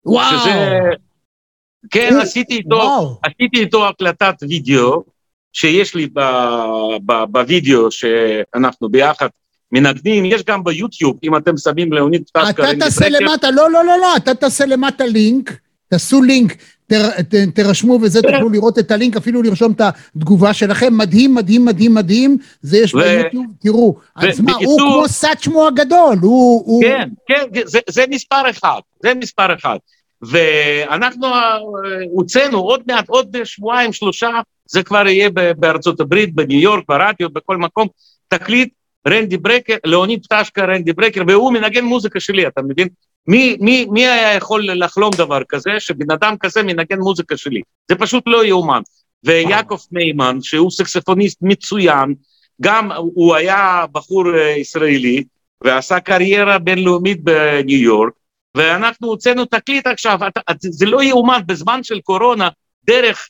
וואו. 0.05 0.39
שזה... 0.39 0.79
כן, 1.91 2.19
עשיתי 2.21 2.53
איתו, 2.53 2.75
וואו. 2.75 3.17
עשיתי 3.23 3.59
איתו 3.59 3.87
הקלטת 3.87 4.35
וידאו, 4.49 5.03
שיש 5.53 5.95
לי 5.95 6.07
בווידאו 7.31 7.91
שאנחנו 7.91 8.89
ביחד 8.89 9.27
מנגנים, 9.71 10.25
יש 10.25 10.43
גם 10.43 10.63
ביוטיוב, 10.63 11.17
אם 11.23 11.37
אתם 11.37 11.57
שמים 11.57 11.93
לאוניד 11.93 12.23
פסקה. 12.33 12.49
אתה 12.49 12.79
תעשה 12.79 13.09
למטה, 13.09 13.51
לא, 13.51 13.71
לא, 13.71 13.85
לא, 13.85 13.97
לא, 14.01 14.15
אתה 14.17 14.35
תעשה 14.35 14.65
למטה 14.65 15.05
לינק, 15.05 15.59
תעשו 15.87 16.21
לינק, 16.21 16.55
תרשמו 17.53 17.99
וזה, 18.01 18.21
תוכלו 18.21 18.49
לראות 18.49 18.79
את 18.79 18.91
הלינק, 18.91 19.17
אפילו 19.17 19.41
לרשום 19.41 19.71
את 19.71 19.81
התגובה 19.81 20.53
שלכם. 20.53 20.97
מדהים, 20.97 21.35
מדהים, 21.35 21.65
מדהים, 21.65 21.93
מדהים, 21.93 22.37
זה 22.61 22.77
יש. 22.77 22.95
ביוטיוב, 22.95 23.45
תראו. 23.59 23.95
אז 24.15 24.39
מה, 24.39 24.53
הוא 24.65 24.79
כמו 24.79 25.07
סאצ'מו 25.07 25.67
הגדול, 25.67 26.17
הוא... 26.21 26.63
הוא... 26.65 26.83
כן, 26.83 27.09
כן, 27.27 27.43
זה, 27.65 27.79
זה 27.89 28.03
מספר 28.09 28.49
אחד, 28.49 28.79
זה 29.03 29.13
מספר 29.13 29.55
אחד. 29.55 29.77
ואנחנו 30.21 31.27
אה, 31.27 31.57
הוצאנו 32.11 32.59
עוד 32.59 32.81
מעט, 32.87 33.09
עוד 33.09 33.35
שבועיים, 33.43 33.93
שלושה, 33.93 34.29
זה 34.65 34.83
כבר 34.83 35.07
יהיה 35.07 35.29
בארצות 35.57 35.99
הברית, 35.99 36.35
בניו 36.35 36.59
יורק, 36.59 36.83
ברדיו, 36.87 37.29
בכל 37.29 37.57
מקום, 37.57 37.87
תקליט 38.27 38.69
רנדי 39.07 39.37
ברקר, 39.37 39.75
לאוניד 39.85 40.25
פטשקה, 40.25 40.65
רנדי 40.65 40.93
ברקר, 40.93 41.23
והוא 41.27 41.53
מנגן 41.53 41.83
מוזיקה 41.83 42.19
שלי, 42.19 42.47
אתה 42.47 42.61
מבין? 42.61 42.87
מי, 43.27 43.57
מי, 43.59 43.85
מי 43.91 44.07
היה 44.07 44.33
יכול 44.33 44.63
לחלום 44.71 45.11
דבר 45.17 45.41
כזה, 45.49 45.71
שבן 45.79 46.11
אדם 46.11 46.35
כזה 46.39 46.63
מנגן 46.63 46.99
מוזיקה 46.99 47.37
שלי? 47.37 47.61
זה 47.89 47.95
פשוט 47.95 48.23
לא 48.27 48.45
יאומן. 48.45 48.81
ויעקב 49.23 49.77
ניימן, 49.91 50.37
שהוא 50.41 50.71
סקספוניסט 50.71 51.37
מצוין, 51.41 52.13
גם 52.61 52.91
הוא 52.91 53.35
היה 53.35 53.85
בחור 53.91 54.35
אה, 54.35 54.49
ישראלי, 54.49 55.23
ועשה 55.63 55.99
קריירה 55.99 56.59
בינלאומית 56.59 57.23
בניו 57.23 57.77
יורק, 57.77 58.13
ואנחנו 58.57 59.07
הוצאנו 59.07 59.45
תקליט 59.45 59.87
עכשיו, 59.87 60.19
זה 60.59 60.85
לא 60.85 61.03
יאומן, 61.03 61.39
בזמן 61.45 61.83
של 61.83 61.99
קורונה, 62.01 62.49
דרך 62.83 63.29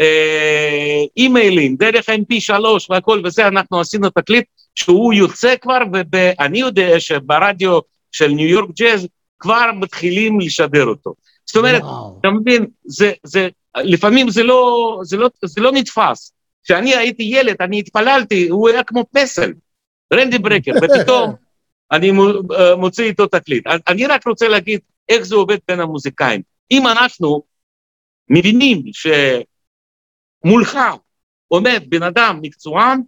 אה, 0.00 1.04
אימיילים, 1.16 1.76
דרך 1.76 2.08
mp3 2.08 2.52
והכל 2.90 3.22
וזה, 3.24 3.46
אנחנו 3.46 3.80
עשינו 3.80 4.10
תקליט 4.10 4.44
שהוא 4.74 5.14
יוצא 5.14 5.54
כבר, 5.60 5.78
ואני 6.12 6.58
יודע 6.58 7.00
שברדיו 7.00 7.78
של 8.12 8.28
ניו 8.28 8.48
יורק 8.48 8.70
ג'אז 8.78 9.08
כבר 9.42 9.70
מתחילים 9.80 10.40
לשדר 10.40 10.84
אותו. 10.84 11.14
זאת 11.46 11.56
אומרת, 11.56 11.82
וואו. 11.82 12.16
אתה 12.20 12.30
מבין, 12.30 12.66
זה, 12.84 13.12
זה, 13.24 13.48
לפעמים 13.76 14.30
זה 14.30 14.42
לא, 14.42 14.98
זה, 15.02 15.16
לא, 15.16 15.30
זה 15.44 15.60
לא 15.60 15.72
נתפס. 15.72 16.32
כשאני 16.64 16.94
הייתי 16.94 17.22
ילד, 17.22 17.56
אני 17.60 17.78
התפללתי, 17.78 18.48
הוא 18.48 18.68
היה 18.68 18.84
כמו 18.84 19.04
פסל, 19.12 19.52
רנדי 20.14 20.38
ברקר, 20.38 20.72
ופתאום 20.82 21.34
אני 21.92 22.10
אה, 22.10 22.76
מוציא 22.76 23.04
איתו 23.04 23.26
תקליט. 23.26 23.66
אני 23.88 24.06
רק 24.06 24.26
רוצה 24.26 24.48
להגיד 24.48 24.80
איך 25.08 25.22
זה 25.22 25.34
עובד 25.34 25.58
בין 25.68 25.80
המוזיקאים. 25.80 26.42
אם 26.70 26.86
אנחנו 26.86 27.42
מבינים 28.28 28.82
שמולך 30.42 30.78
עומד 31.48 31.82
בן 31.88 32.02
אדם 32.02 32.38
מקצוען, 32.42 33.00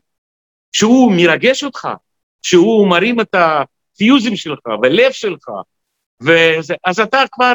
שהוא 0.73 1.13
מרגש 1.17 1.65
אותך, 1.65 1.89
שהוא 2.43 2.89
מרים 2.89 3.21
את 3.21 3.35
הפיוזים 3.35 4.37
שלך 4.37 4.67
ולב 4.83 5.13
שלך, 5.13 5.49
אז 6.85 7.01
אתה 7.01 7.25
כבר 7.33 7.53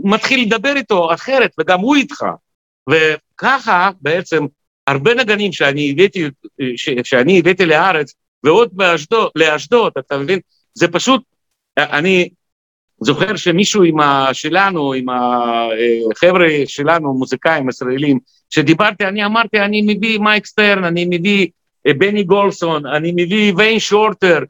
מתחיל 0.00 0.46
לדבר 0.46 0.76
איתו 0.76 1.14
אחרת, 1.14 1.50
וגם 1.60 1.80
הוא 1.80 1.96
איתך. 1.96 2.24
וככה 2.90 3.90
בעצם 4.00 4.46
הרבה 4.86 5.14
נגנים 5.14 5.52
שאני 5.52 5.90
הבאתי, 5.90 6.24
שאני 7.04 7.38
הבאתי 7.38 7.66
לארץ, 7.66 8.14
ועוד 8.44 8.68
באשדוד, 8.72 9.30
לאשדוד, 9.34 9.92
אתה 9.98 10.18
מבין? 10.18 10.40
זה 10.74 10.88
פשוט, 10.88 11.22
אני 11.78 12.28
זוכר 13.00 13.36
שמישהו 13.36 13.82
עם 13.82 14.00
ה, 14.00 14.28
שלנו, 14.32 14.92
עם 14.92 15.06
החבר'ה 15.08 16.46
שלנו, 16.66 17.14
מוזיקאים 17.14 17.68
ישראלים, 17.68 18.18
שדיברתי, 18.50 19.04
אני 19.04 19.24
אמרתי, 19.24 19.60
אני 19.60 19.82
מביא 19.94 20.18
מייק 20.18 20.46
סטרן, 20.46 20.84
אני 20.84 21.04
מביא 21.10 21.48
אה, 21.86 21.94
בני 21.94 22.22
גולסון, 22.22 22.86
אני 22.86 23.12
מביא 23.16 23.52
ויין 23.56 23.78
שורטר 23.78 24.38
אה, 24.38 24.44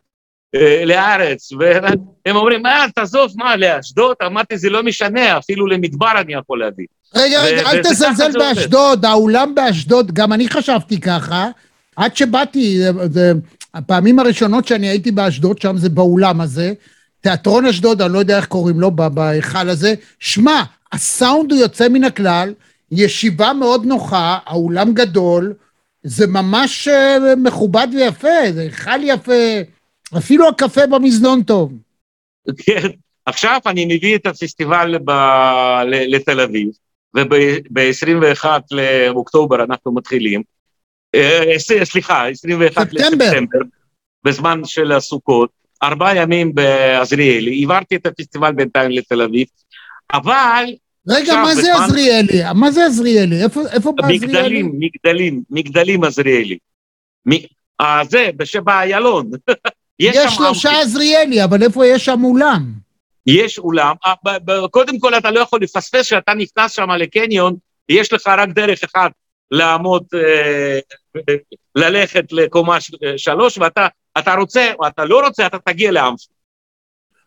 לארץ, 0.85 1.53
והם 1.53 2.37
אומרים, 2.37 2.67
אה, 2.67 2.87
תעזוב, 2.95 3.33
מה, 3.37 3.57
לאשדוד? 3.57 4.17
אמרתי, 4.27 4.59
זה 4.59 4.71
לא 4.71 4.83
משנה, 4.83 5.39
אפילו 5.39 5.67
למדבר 5.67 6.21
אני 6.21 6.35
יכול 6.35 6.59
להביא. 6.59 6.87
רגע, 7.15 7.43
רגע, 7.43 7.71
אל 7.71 7.83
תזלזל 7.83 8.33
באשדוד, 8.39 9.05
האולם 9.05 9.55
באשדוד, 9.55 10.13
גם 10.13 10.33
אני 10.33 10.49
חשבתי 10.49 11.01
ככה, 11.01 11.49
עד 11.97 12.17
שבאתי, 12.17 12.81
זה, 13.11 13.33
הפעמים 13.75 14.19
הראשונות 14.19 14.67
שאני 14.67 14.89
הייתי 14.89 15.11
באשדוד, 15.11 15.61
שם 15.61 15.77
זה 15.77 15.89
באולם 15.89 16.41
הזה, 16.41 16.73
תיאטרון 17.21 17.67
אשדוד, 17.67 18.03
אני 18.03 18.13
לא 18.13 18.19
יודע 18.19 18.37
איך 18.37 18.47
קוראים 18.47 18.81
לו, 18.81 18.91
בהיכל 18.91 19.69
הזה, 19.69 19.95
שמע, 20.19 20.63
הסאונד 20.93 21.53
הוא 21.53 21.61
יוצא 21.61 21.89
מן 21.89 22.05
הכלל, 22.05 22.53
ישיבה 22.93 23.53
מאוד 23.53 23.87
נוחה, 23.87 24.39
האולם 24.47 24.93
גדול, 24.93 25.55
זה 26.03 26.27
ממש 26.27 26.89
אה, 26.89 27.19
מכובד 27.37 27.89
ויפה, 27.95 28.53
זה 28.55 28.61
היכל 28.61 29.01
יפה, 29.03 29.33
אפילו 30.17 30.49
הקפה 30.49 30.87
במזנון 30.87 31.43
טוב. 31.43 31.73
כן, 32.59 32.89
עכשיו 33.27 33.61
אני 33.67 33.85
מביא 33.85 34.17
את 34.17 34.27
הפסטיבל 34.27 34.99
ב... 35.05 35.11
לתל 35.85 36.41
אביב, 36.41 36.69
וב-21 37.17 38.45
לאוקטובר 38.71 39.65
אנחנו 39.65 39.95
מתחילים, 39.95 40.43
אה, 41.15 41.55
סליחה, 41.85 42.29
21 42.29 42.93
לספטמבר, 42.93 43.59
בזמן 44.25 44.61
של 44.65 44.93
הסוכות, 44.93 45.51
ארבעה 45.83 46.17
ימים 46.17 46.55
בעזריאלי, 46.55 47.61
העברתי 47.61 47.97
את 47.97 48.07
הפסטיבל 48.07 48.53
בינתיים 48.53 48.91
לתל 48.91 49.23
אביב, 49.23 49.47
אבל... 50.13 50.65
רגע, 51.09 51.35
מה 51.35 51.55
זה 51.55 51.75
עזריאלי? 51.75 52.43
מה 52.55 52.71
זה 52.71 52.87
עזריאלי? 52.87 53.43
איפה 53.43 53.93
בעזריאלי? 53.97 54.27
מגדלים, 54.27 54.73
מגדלים, 54.79 55.43
מגדלים 55.51 56.05
עזריאלי. 56.05 56.59
אה, 57.81 58.03
זה, 58.11 58.31
שבאיילון. 58.45 59.31
יש 60.01 60.35
שלושה 60.35 60.81
עזריאלי, 60.81 61.45
אבל 61.45 61.63
איפה 61.63 61.87
יש 61.87 62.05
שם 62.05 62.25
אולם? 62.25 62.73
יש 63.27 63.59
אולם. 63.59 63.95
אה, 64.07 64.15
קודם 64.71 64.99
כל, 64.99 65.15
אתה 65.15 65.31
לא 65.31 65.41
יכול 65.41 65.63
לפספס 65.63 66.07
שאתה 66.07 66.35
נכנס 66.35 66.73
שם 66.73 66.91
לקניון, 66.91 67.57
יש 67.89 68.13
לך 68.13 68.27
רק 68.27 68.49
דרך 68.49 68.85
אחת 68.85 69.11
לעמוד, 69.51 70.05
אה, 70.15 70.79
ללכת 71.75 72.33
לקומה 72.33 72.79
שלוש, 73.17 73.59
ואתה 73.59 73.87
אתה 74.19 74.35
רוצה 74.35 74.73
או 74.79 74.87
אתה 74.87 75.05
לא 75.05 75.27
רוצה, 75.27 75.47
אתה 75.47 75.59
תגיע 75.59 75.91
לאמפי. 75.91 76.27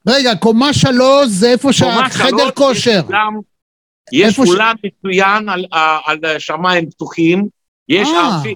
רגע, 0.07 0.35
קומה 0.35 0.73
שלוש 0.73 1.27
זה 1.27 1.51
איפה 1.51 1.73
שהחדר 1.73 2.51
כושר. 2.51 3.01
יש 4.11 4.39
אולם. 4.39 4.75
מצוין 4.83 5.49
על, 5.49 5.65
על 6.05 6.39
שמיים 6.39 6.89
פתוחים, 6.89 7.47
יש 7.89 8.07
אמפי. 8.07 8.55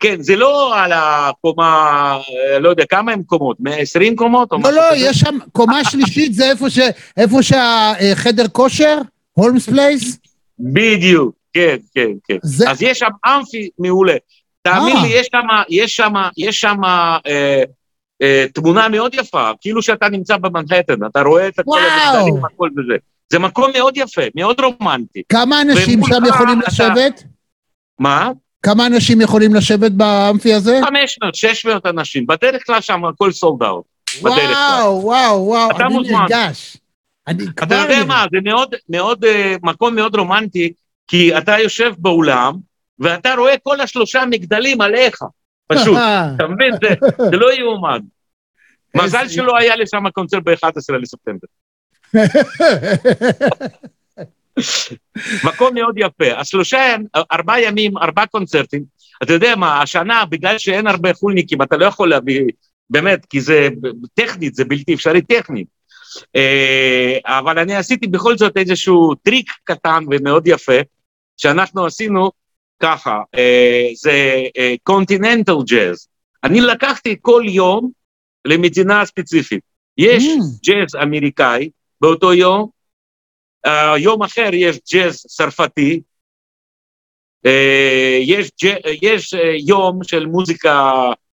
כן, 0.00 0.22
זה 0.22 0.36
לא 0.36 0.78
על 0.78 0.92
הקומה, 0.94 2.18
לא 2.60 2.68
יודע, 2.68 2.84
כמה 2.84 3.12
הם 3.12 3.22
קומות? 3.22 3.56
120 3.60 4.16
קומות? 4.16 4.52
לא, 4.52 4.58
לא, 4.72 4.82
כזה? 4.90 5.06
יש 5.06 5.18
שם, 5.18 5.38
קומה 5.52 5.84
שלישית 5.84 6.34
זה 6.34 6.50
איפה, 6.50 6.70
ש, 6.70 6.78
איפה 7.16 7.42
שהחדר 7.42 8.48
כושר? 8.52 8.98
הולמס 9.32 9.68
פלייס? 9.68 10.18
בדיוק, 10.58 11.34
כן, 11.52 11.76
כן, 11.94 12.10
כן. 12.24 12.36
זה... 12.42 12.70
אז 12.70 12.82
יש 12.82 12.98
שם 12.98 13.10
אמפי 13.26 13.68
מעולה. 13.78 14.16
תאמין 14.62 14.96
לי, 15.02 15.08
יש 15.08 15.28
שם, 15.32 15.46
יש 15.68 15.96
שם, 15.96 16.12
יש 16.36 16.60
שם 16.60 16.84
אה, 16.84 17.62
אה, 18.22 18.44
תמונה 18.54 18.88
מאוד 18.88 19.14
יפה, 19.14 19.50
כאילו 19.60 19.82
שאתה 19.82 20.08
נמצא 20.08 20.36
במנהטן, 20.36 21.06
אתה 21.06 21.22
רואה 21.22 21.48
את 21.48 21.60
כל 21.64 21.78
המגדלים, 21.78 22.44
הכל 22.44 22.68
וזה. 22.76 22.96
זה 23.32 23.38
מקום 23.38 23.70
מאוד 23.74 23.96
יפה, 23.96 24.22
מאוד 24.34 24.60
רומנטי. 24.60 25.22
כמה 25.28 25.62
אנשים 25.62 26.00
שם 26.06 26.24
יכולים. 26.28 26.60
לשבת? 26.66 27.22
מה? 27.98 28.30
כמה 28.66 28.86
אנשים 28.86 29.20
יכולים 29.20 29.54
לשבת 29.54 29.92
באמפי 29.92 30.54
הזה? 30.54 30.80
500, 30.84 31.34
600 31.34 31.86
אנשים. 31.86 32.26
בדרך 32.26 32.66
כלל 32.66 32.80
שם 32.80 33.04
הכל 33.04 33.32
סולד 33.32 33.62
אאוט. 33.62 33.84
וואו, 34.22 35.02
וואו, 35.02 35.46
וואו, 35.46 35.70
אני 35.70 35.98
נרגש. 36.10 36.76
אתה 37.50 37.74
יודע 37.74 38.04
מה, 38.04 38.26
זה 38.32 38.38
מאוד, 38.44 38.74
מאוד, 38.88 39.24
אה, 39.24 39.54
מקום 39.62 39.94
מאוד 39.94 40.16
רומנטי, 40.16 40.72
כי 41.08 41.38
אתה 41.38 41.58
יושב 41.58 41.92
באולם, 41.98 42.54
ואתה 42.98 43.34
רואה 43.34 43.54
כל 43.62 43.80
השלושה 43.80 44.22
מגדלים 44.30 44.80
עליך, 44.80 45.22
פשוט. 45.66 45.96
אתה 46.36 46.46
מבין? 46.46 46.74
זה, 46.82 46.94
זה 47.30 47.36
לא 47.36 47.52
יאומן. 47.52 47.98
מזל 48.94 49.28
שלא 49.28 49.56
היה 49.56 49.76
לי 49.76 49.84
שם 49.86 50.10
קונצרט 50.10 50.42
ב-11 50.42 50.96
לספטמבר. 51.02 51.46
מקום 55.44 55.74
מאוד 55.74 55.94
יפה. 55.96 56.32
אז 56.36 56.46
שלושה, 56.46 56.96
ארבעה 57.32 57.62
ימים, 57.62 57.98
ארבעה 57.98 58.26
קונצרטים. 58.26 58.84
אתה 59.22 59.32
יודע 59.32 59.56
מה, 59.56 59.82
השנה, 59.82 60.24
בגלל 60.24 60.58
שאין 60.58 60.86
הרבה 60.86 61.14
חולניקים, 61.14 61.62
אתה 61.62 61.76
לא 61.76 61.84
יכול 61.84 62.08
להביא, 62.08 62.42
באמת, 62.90 63.26
כי 63.30 63.40
זה 63.40 63.68
טכנית, 64.14 64.54
זה 64.54 64.64
בלתי 64.64 64.94
אפשרי 64.94 65.22
טכנית. 65.22 65.66
אה, 66.36 67.18
אבל 67.24 67.58
אני 67.58 67.76
עשיתי 67.76 68.06
בכל 68.06 68.36
זאת 68.36 68.56
איזשהו 68.56 69.14
טריק 69.14 69.50
קטן 69.64 70.04
ומאוד 70.10 70.46
יפה, 70.46 70.80
שאנחנו 71.36 71.86
עשינו 71.86 72.30
ככה, 72.82 73.20
אה, 73.34 73.88
זה 73.94 74.42
קונטיננטל 74.82 75.56
ג'אז. 75.66 76.08
אני 76.44 76.60
לקחתי 76.60 77.16
כל 77.22 77.42
יום 77.46 77.90
למדינה 78.44 79.04
ספציפית. 79.04 79.60
יש 79.98 80.24
mm. 80.24 80.66
ג'אז 80.66 81.02
אמריקאי 81.02 81.70
באותו 82.00 82.32
יום, 82.32 82.68
יום 83.98 84.22
אחר 84.22 84.50
יש 84.52 84.78
ג'אז 84.92 85.22
צרפתי, 85.22 86.00
uh, 87.46 87.50
יש, 88.20 88.50
יש 89.02 89.34
uh, 89.34 89.38
יום 89.66 90.04
של 90.04 90.26
מוזיקה 90.26 90.92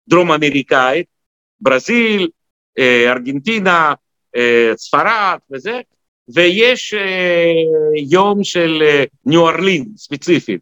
דרום 0.09 0.31
אמריקאית, 0.31 1.05
ברזיל, 1.61 2.29
ארגנטינה, 3.07 3.93
ספרד 4.75 5.37
וזה, 5.51 5.79
ויש 6.35 6.93
יום 8.11 8.43
של 8.43 8.83
ניו 9.25 9.49
ארלין 9.49 9.85
ספציפית. 9.97 10.61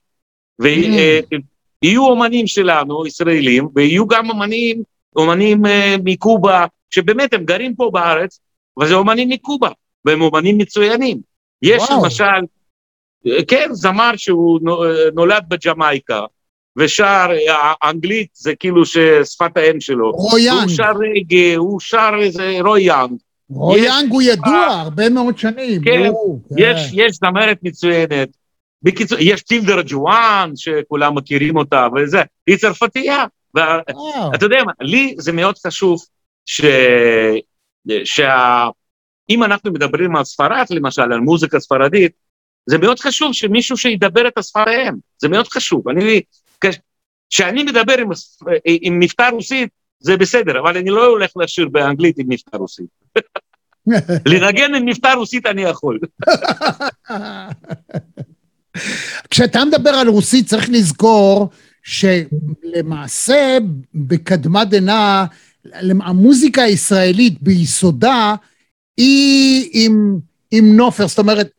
ויהיו 0.59 2.05
mm. 2.05 2.09
אומנים 2.09 2.47
שלנו, 2.47 3.07
ישראלים, 3.07 3.67
ויהיו 3.75 4.07
גם 4.07 4.29
אומנים, 4.29 4.83
אומנים 5.15 5.61
מקובה, 6.03 6.65
שבאמת 6.89 7.33
הם 7.33 7.45
גרים 7.45 7.75
פה 7.75 7.89
בארץ, 7.93 8.39
וזה 8.79 8.93
אומנים 8.93 9.29
מקובה, 9.29 9.69
והם 10.05 10.21
אומנים 10.21 10.57
מצוינים. 10.57 11.34
יש 11.65 11.83
וואו. 11.83 12.03
למשל, 12.03 12.41
כן, 13.47 13.69
זמר 13.71 14.11
שהוא 14.17 14.59
נולד 15.13 15.43
בג'מייקה, 15.47 16.21
ושר 16.77 17.27
אנגלית, 17.83 18.29
זה 18.33 18.55
כאילו 18.55 18.85
ששפת 18.85 19.57
האם 19.57 19.79
שלו. 19.79 20.11
רויאנג. 20.11 20.59
הוא 20.59 20.69
שר 20.69 20.91
רגע, 20.99 21.57
הוא 21.57 21.79
שר 21.79 22.11
איזה 22.21 22.57
רויאנג. 22.61 23.11
רויאנג 23.49 24.11
הוא 24.11 24.21
ידוע 24.21 24.65
הרבה 24.65 25.09
מאוד 25.09 25.37
שנים. 25.37 25.81
כן, 25.83 26.05
הוא, 26.05 26.39
יש, 26.57 26.91
יש 26.93 27.11
זמרת 27.11 27.57
מצוינת. 27.63 28.29
בקיצור, 28.83 29.17
יש 29.21 29.43
טילדר 29.43 29.81
ג'ואן, 29.85 30.51
שכולם 30.55 31.15
מכירים 31.15 31.57
אותה, 31.57 31.87
וזה, 31.95 32.21
היא 32.47 32.57
צרפתייה. 32.57 33.25
ואתה 33.53 34.45
יודע 34.45 34.57
מה, 34.65 34.71
לי 34.81 35.15
זה 35.17 35.31
מאוד 35.31 35.57
חשוב 35.67 36.01
ש... 36.45 36.61
שה... 38.03 38.67
אם 39.29 39.43
אנחנו 39.43 39.71
מדברים 39.71 40.15
על 40.15 40.23
ספרד, 40.23 40.65
למשל, 40.69 41.01
על 41.01 41.19
מוזיקה 41.19 41.59
ספרדית, 41.59 42.11
זה 42.65 42.77
מאוד 42.77 42.99
חשוב 42.99 43.33
שמישהו 43.33 43.77
שידבר 43.77 44.27
את 44.27 44.37
האם, 44.55 44.93
זה 45.17 45.29
מאוד 45.29 45.47
חשוב. 45.47 45.89
אני, 45.89 46.21
כשאני 47.29 47.63
מדבר 47.63 47.97
עם, 47.97 48.09
עם 48.65 48.99
מבטא 48.99 49.29
רוסית, 49.31 49.69
זה 49.99 50.17
בסדר, 50.17 50.59
אבל 50.59 50.77
אני 50.77 50.89
לא 50.89 51.05
הולך 51.05 51.31
לשיר 51.35 51.69
באנגלית 51.69 52.19
עם 52.19 52.25
מבטא 52.29 52.57
רוסית. 52.57 52.85
לנגן 54.31 54.75
עם 54.75 54.85
מבטא 54.85 55.07
רוסית 55.07 55.45
אני 55.45 55.61
יכול. 55.61 55.99
כשאתה 59.29 59.65
מדבר 59.65 59.89
על 59.89 60.07
רוסית, 60.07 60.47
צריך 60.47 60.69
לזכור 60.69 61.49
שלמעשה, 61.83 63.57
בקדמת 63.95 64.69
דנא, 64.69 65.23
המוזיקה 66.01 66.61
הישראלית 66.61 67.41
ביסודה 67.41 68.35
היא 68.97 69.69
עם, 69.73 70.17
עם 70.51 70.75
נופר, 70.75 71.07
זאת 71.07 71.19
אומרת, 71.19 71.49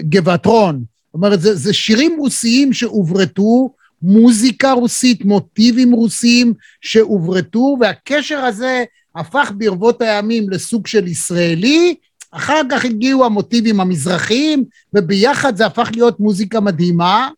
גבעתרון. 0.00 0.84
זאת 1.06 1.14
אומרת, 1.14 1.40
זה, 1.40 1.54
זה 1.54 1.72
שירים 1.72 2.16
רוסיים 2.18 2.72
שהוברטו, 2.72 3.70
מוזיקה 4.02 4.72
רוסית, 4.72 5.24
מוטיבים 5.24 5.92
רוסיים 5.92 6.54
שהוברטו, 6.80 7.76
והקשר 7.80 8.38
הזה 8.38 8.84
הפך 9.16 9.52
ברבות 9.56 10.02
הימים 10.02 10.50
לסוג 10.50 10.86
של 10.86 11.06
ישראלי, 11.06 11.94
אחר 12.30 12.60
כך 12.70 12.84
הגיעו 12.84 13.24
המוטיבים 13.24 13.80
המזרחיים, 13.80 14.64
וביחד 14.94 15.56
זה 15.56 15.66
הפך 15.66 15.90
להיות 15.94 16.20
מוזיקה 16.20 16.60
מדהימה, 16.60 17.28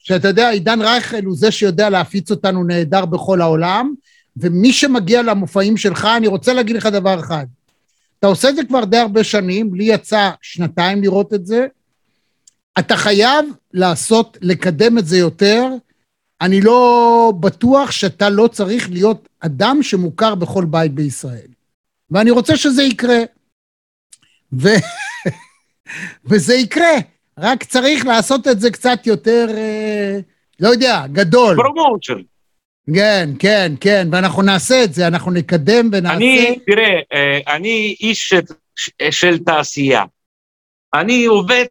שאתה 0.00 0.28
יודע, 0.28 0.50
עידן 0.50 0.82
רייכל 0.82 1.24
הוא 1.24 1.36
זה 1.36 1.50
שיודע 1.50 1.90
להפיץ 1.90 2.30
אותנו 2.30 2.64
נהדר 2.64 3.04
בכל 3.04 3.40
העולם, 3.40 3.94
ומי 4.36 4.72
שמגיע 4.72 5.22
למופעים 5.22 5.76
שלך, 5.76 6.08
אני 6.16 6.26
רוצה 6.26 6.52
להגיד 6.52 6.76
לך 6.76 6.86
דבר 6.86 7.20
אחד. 7.20 7.46
אתה 8.20 8.28
עושה 8.28 8.48
את 8.48 8.56
זה 8.56 8.64
כבר 8.64 8.84
די 8.84 8.96
הרבה 8.96 9.24
שנים, 9.24 9.74
לי 9.74 9.84
יצא 9.84 10.30
שנתיים 10.42 11.02
לראות 11.02 11.34
את 11.34 11.46
זה. 11.46 11.66
אתה 12.78 12.96
חייב 12.96 13.46
לעשות, 13.74 14.38
לקדם 14.40 14.98
את 14.98 15.06
זה 15.06 15.18
יותר. 15.18 15.66
אני 16.40 16.60
לא 16.60 17.32
בטוח 17.40 17.90
שאתה 17.90 18.28
לא 18.28 18.48
צריך 18.48 18.90
להיות 18.90 19.28
אדם 19.40 19.82
שמוכר 19.82 20.34
בכל 20.34 20.64
בית 20.64 20.94
בישראל. 20.94 21.46
ואני 22.10 22.30
רוצה 22.30 22.56
שזה 22.56 22.82
יקרה. 22.82 23.18
ו... 24.52 24.68
וזה 26.28 26.54
יקרה, 26.54 26.94
רק 27.38 27.64
צריך 27.64 28.06
לעשות 28.06 28.48
את 28.48 28.60
זה 28.60 28.70
קצת 28.70 29.06
יותר, 29.06 29.46
אה, 29.56 30.18
לא 30.60 30.68
יודע, 30.68 31.06
גדול. 31.06 31.56
promotion. 31.56 32.20
כן, 32.94 33.30
כן, 33.38 33.72
כן, 33.80 34.08
ואנחנו 34.12 34.42
נעשה 34.42 34.84
את 34.84 34.94
זה, 34.94 35.06
אנחנו 35.06 35.30
נקדם 35.30 35.88
ונעשה... 35.92 36.16
אני, 36.16 36.58
תראה, 36.66 37.00
אה, 37.12 37.54
אני 37.54 37.96
איש 38.00 38.28
של, 38.28 38.40
של 39.10 39.38
תעשייה. 39.38 40.04
אני 40.94 41.24
עובד, 41.24 41.64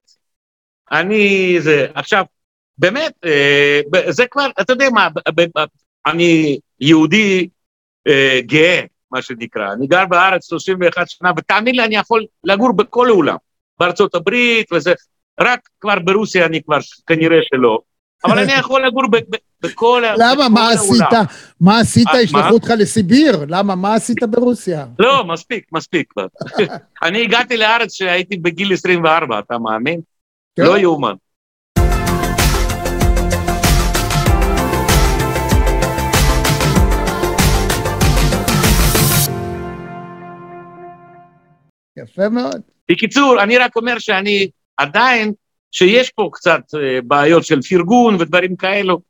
אני 0.91 1.55
זה, 1.59 1.87
עכשיו, 1.93 2.25
באמת, 2.77 3.13
אה, 3.25 3.81
זה 4.09 4.25
כבר, 4.31 4.47
אתה 4.61 4.73
יודע 4.73 4.89
מה, 4.89 5.07
אני 6.07 6.59
יהודי 6.79 7.47
אה, 8.07 8.39
גאה, 8.41 8.81
מה 9.11 9.21
שנקרא. 9.21 9.73
אני 9.73 9.87
גר 9.87 10.05
בארץ 10.05 10.49
31 10.49 11.09
שנה, 11.09 11.31
ותאמין 11.37 11.75
לי, 11.75 11.85
אני 11.85 11.95
יכול 11.95 12.25
לגור 12.43 12.71
בכל 12.71 13.07
העולם. 13.07 13.35
בארצות 13.79 14.15
הברית 14.15 14.71
וזה, 14.71 14.93
רק 15.39 15.59
כבר 15.79 15.99
ברוסיה 15.99 16.45
אני 16.45 16.63
כבר 16.63 16.77
כנראה 17.07 17.37
שלא. 17.43 17.79
אבל 18.25 18.39
אני 18.39 18.51
יכול 18.59 18.85
לגור 18.85 19.03
בכל 19.61 20.05
העולם. 20.05 20.27
למה? 20.29 20.49
מה 20.49 20.69
עשית? 20.69 21.03
מה 21.61 21.79
עשית? 21.79 22.07
ישלחו 22.23 22.53
אותך 22.53 22.69
לסיביר. 22.77 23.45
למה? 23.47 23.75
מה 23.75 23.93
עשית 23.95 24.23
ברוסיה? 24.23 24.85
לא, 24.99 25.25
מספיק, 25.27 25.65
מספיק 25.71 26.11
כבר. 26.13 26.27
אני 27.03 27.21
הגעתי 27.21 27.57
לארץ 27.57 27.93
כשהייתי 27.93 28.37
בגיל 28.37 28.73
24, 28.73 29.39
אתה 29.39 29.57
מאמין? 29.57 30.01
לא 30.57 30.77
יאומן. 30.77 31.13
יפה 41.97 42.29
מאוד. 42.29 42.61
בקיצור, 42.91 43.43
אני 43.43 43.57
רק 43.57 43.75
אומר 43.75 43.99
שאני 43.99 44.49
עדיין, 44.77 45.33
שיש 45.71 46.09
פה 46.09 46.29
קצת 46.33 46.61
בעיות 47.03 47.45
של 47.45 47.61
פרגון 47.61 48.15
ודברים 48.15 48.55
כאלו, 48.55 49.08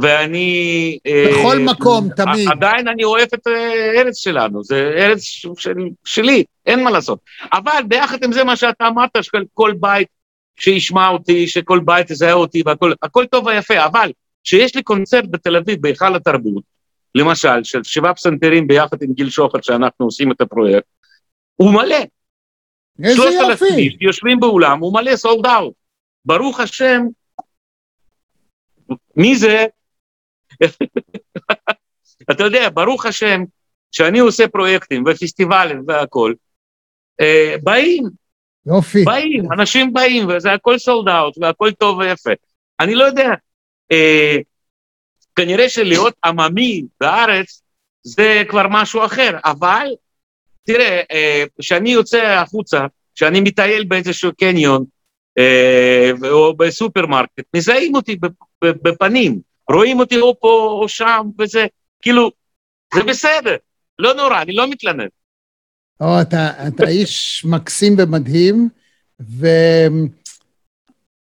ואני... 0.00 0.98
בכל 1.30 1.58
מקום, 1.58 2.08
תמיד. 2.16 2.48
עדיין 2.48 2.88
אני 2.88 3.04
אוהב 3.04 3.28
את 3.34 3.46
הארץ 3.46 4.18
שלנו, 4.18 4.64
זה 4.64 4.92
ארץ 4.96 5.20
של, 5.58 5.72
שלי, 6.04 6.44
אין 6.66 6.84
מה 6.84 6.90
לעשות. 6.90 7.18
אבל 7.52 7.82
ביחד 7.88 8.24
עם 8.24 8.32
זה 8.32 8.44
מה 8.44 8.56
שאתה 8.56 8.88
אמרת, 8.88 9.10
שכל 9.20 9.72
בית 9.80 10.08
שישמע 10.60 11.08
אותי, 11.08 11.46
שכל 11.46 11.80
בית 11.84 12.10
יזהה 12.10 12.32
אותי, 12.32 12.62
והכל 12.66 12.92
הכל 13.02 13.26
טוב 13.26 13.46
ויפה, 13.46 13.84
אבל 13.84 14.10
כשיש 14.44 14.76
לי 14.76 14.82
קונצרט 14.82 15.24
בתל 15.30 15.56
אביב, 15.56 15.82
בהיכל 15.82 16.16
התרבות, 16.16 16.62
למשל, 17.14 17.64
של 17.64 17.84
שבעה 17.84 18.14
פסנתרים 18.14 18.66
ביחד 18.66 19.02
עם 19.02 19.12
גיל 19.12 19.30
שוחט, 19.30 19.64
שאנחנו 19.64 20.06
עושים 20.06 20.32
את 20.32 20.40
הפרויקט, 20.40 20.86
הוא 21.56 21.72
מלא. 21.72 21.96
איזה 23.04 23.22
יופי. 23.22 23.96
יושבים 24.00 24.40
באולם, 24.40 24.80
הוא 24.80 24.94
מלא 24.94 25.16
סולד 25.16 25.46
אאוט. 25.46 25.74
ברוך 26.24 26.60
השם, 26.60 27.02
מי 29.16 29.36
זה? 29.36 29.66
אתה 32.30 32.44
יודע, 32.44 32.68
ברוך 32.74 33.06
השם, 33.06 33.44
כשאני 33.92 34.18
עושה 34.18 34.48
פרויקטים 34.48 35.04
ופסטיבלים 35.06 35.82
והכול, 35.86 36.34
אה, 37.20 37.54
באים. 37.62 38.04
יופי. 38.66 39.04
באים. 39.04 39.52
אנשים 39.52 39.92
באים, 39.92 40.28
וזה 40.28 40.52
הכל 40.52 40.78
סולד 40.78 41.08
אאוט, 41.08 41.38
והכל 41.40 41.70
טוב 41.72 41.98
ויפה. 41.98 42.30
אני 42.80 42.94
לא 42.94 43.04
יודע, 43.04 43.28
אה, 43.92 44.36
כנראה 45.36 45.68
שלהיות 45.68 46.14
עממי 46.24 46.84
בארץ 47.00 47.62
זה 48.02 48.42
כבר 48.48 48.66
משהו 48.70 49.04
אחר, 49.04 49.38
אבל 49.44 49.86
תראה, 50.64 51.02
כשאני 51.60 51.90
יוצא 51.90 52.22
החוצה, 52.22 52.86
כשאני 53.14 53.40
מטייל 53.40 53.84
באיזשהו 53.84 54.30
קניון 54.38 54.84
אה, 54.84 54.97
או 56.30 56.56
בסופרמרקט, 56.56 57.44
מזהים 57.56 57.94
אותי 57.94 58.18
בפנים, 58.64 59.40
רואים 59.70 60.00
אותי 60.00 60.20
או 60.20 60.40
פה 60.40 60.78
או 60.80 60.88
שם, 60.88 61.26
וזה, 61.38 61.66
כאילו, 62.02 62.30
זה 62.94 63.02
בסדר, 63.02 63.56
לא 63.98 64.14
נורא, 64.14 64.42
אני 64.42 64.52
לא 64.52 64.70
מתלנן. 64.70 65.06
או, 66.00 66.20
אתה, 66.20 66.68
אתה 66.68 66.88
איש 66.88 67.44
מקסים 67.44 67.94
ומדהים, 67.98 68.68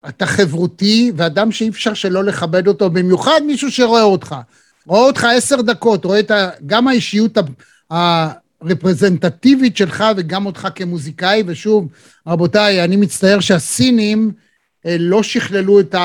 ואתה 0.03 0.25
חברותי, 0.25 1.11
ואדם 1.15 1.51
שאי 1.51 1.69
אפשר 1.69 1.93
שלא 1.93 2.23
לכבד 2.23 2.67
אותו, 2.67 2.89
במיוחד 2.89 3.41
מישהו 3.47 3.71
שרואה 3.71 4.03
אותך. 4.03 4.35
רואה 4.85 5.01
אותך 5.01 5.23
עשר 5.23 5.61
דקות, 5.61 6.05
רואה 6.05 6.19
את 6.19 6.31
ה, 6.31 6.49
גם 6.65 6.87
האישיות 6.87 7.37
הרפרזנטטיבית 8.61 9.77
שלך 9.77 10.03
וגם 10.17 10.45
אותך 10.45 10.67
כמוזיקאי, 10.75 11.43
ושוב, 11.45 11.87
רבותיי, 12.27 12.83
אני 12.83 12.95
מצטער 12.95 13.39
שהסינים 13.39 14.31
אה, 14.85 14.95
לא 14.99 15.23
שכללו 15.23 15.79
את 15.79 15.95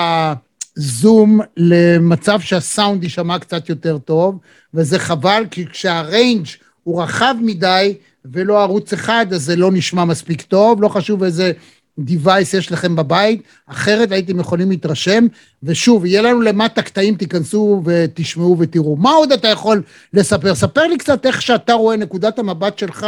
הזום 0.77 1.41
למצב 1.57 2.41
שהסאונד 2.41 3.03
יישמע 3.03 3.39
קצת 3.39 3.69
יותר 3.69 3.99
טוב, 3.99 4.39
וזה 4.75 4.99
חבל, 4.99 5.45
כי 5.51 5.67
כשהריינג' 5.67 6.47
הוא 6.83 7.03
רחב 7.03 7.35
מדי 7.43 7.95
ולא 8.25 8.63
ערוץ 8.63 8.93
אחד, 8.93 9.27
אז 9.33 9.43
זה 9.43 9.57
לא 9.57 9.73
נשמע 9.73 10.05
מספיק 10.05 10.43
טוב, 10.43 10.83
לא 10.83 10.89
חשוב 10.89 11.23
איזה 11.23 11.53
device 12.01 12.57
יש 12.59 12.73
לכם 12.73 12.97
בבית, 12.97 13.43
אחרת 13.67 14.13
הייתם 14.13 14.41
יכולים 14.41 14.71
להתרשם, 14.71 15.27
ושוב, 15.63 16.05
יהיה 16.05 16.23
לנו 16.23 16.41
למטה 16.41 16.83
קטעים, 16.83 17.15
תיכנסו 17.15 17.83
ותשמעו 17.85 18.59
ותראו. 18.59 18.97
מה 18.97 19.11
עוד 19.11 19.33
אתה 19.33 19.49
יכול 19.49 19.83
לספר? 20.13 20.55
ספר 20.55 20.87
לי 20.87 20.99
קצת 20.99 21.27
איך 21.27 21.43
שאתה 21.43 21.73
רואה 21.73 21.97
נקודת 21.97 22.39
המבט 22.39 22.79
שלך, 22.79 23.07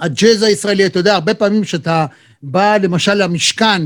הג'אז 0.00 0.42
הישראלי, 0.42 0.86
אתה 0.86 0.98
יודע, 0.98 1.14
הרבה 1.14 1.34
פעמים 1.34 1.64
שאתה 1.64 2.06
בא 2.42 2.76
למשל 2.76 3.14
למשכן, 3.14 3.82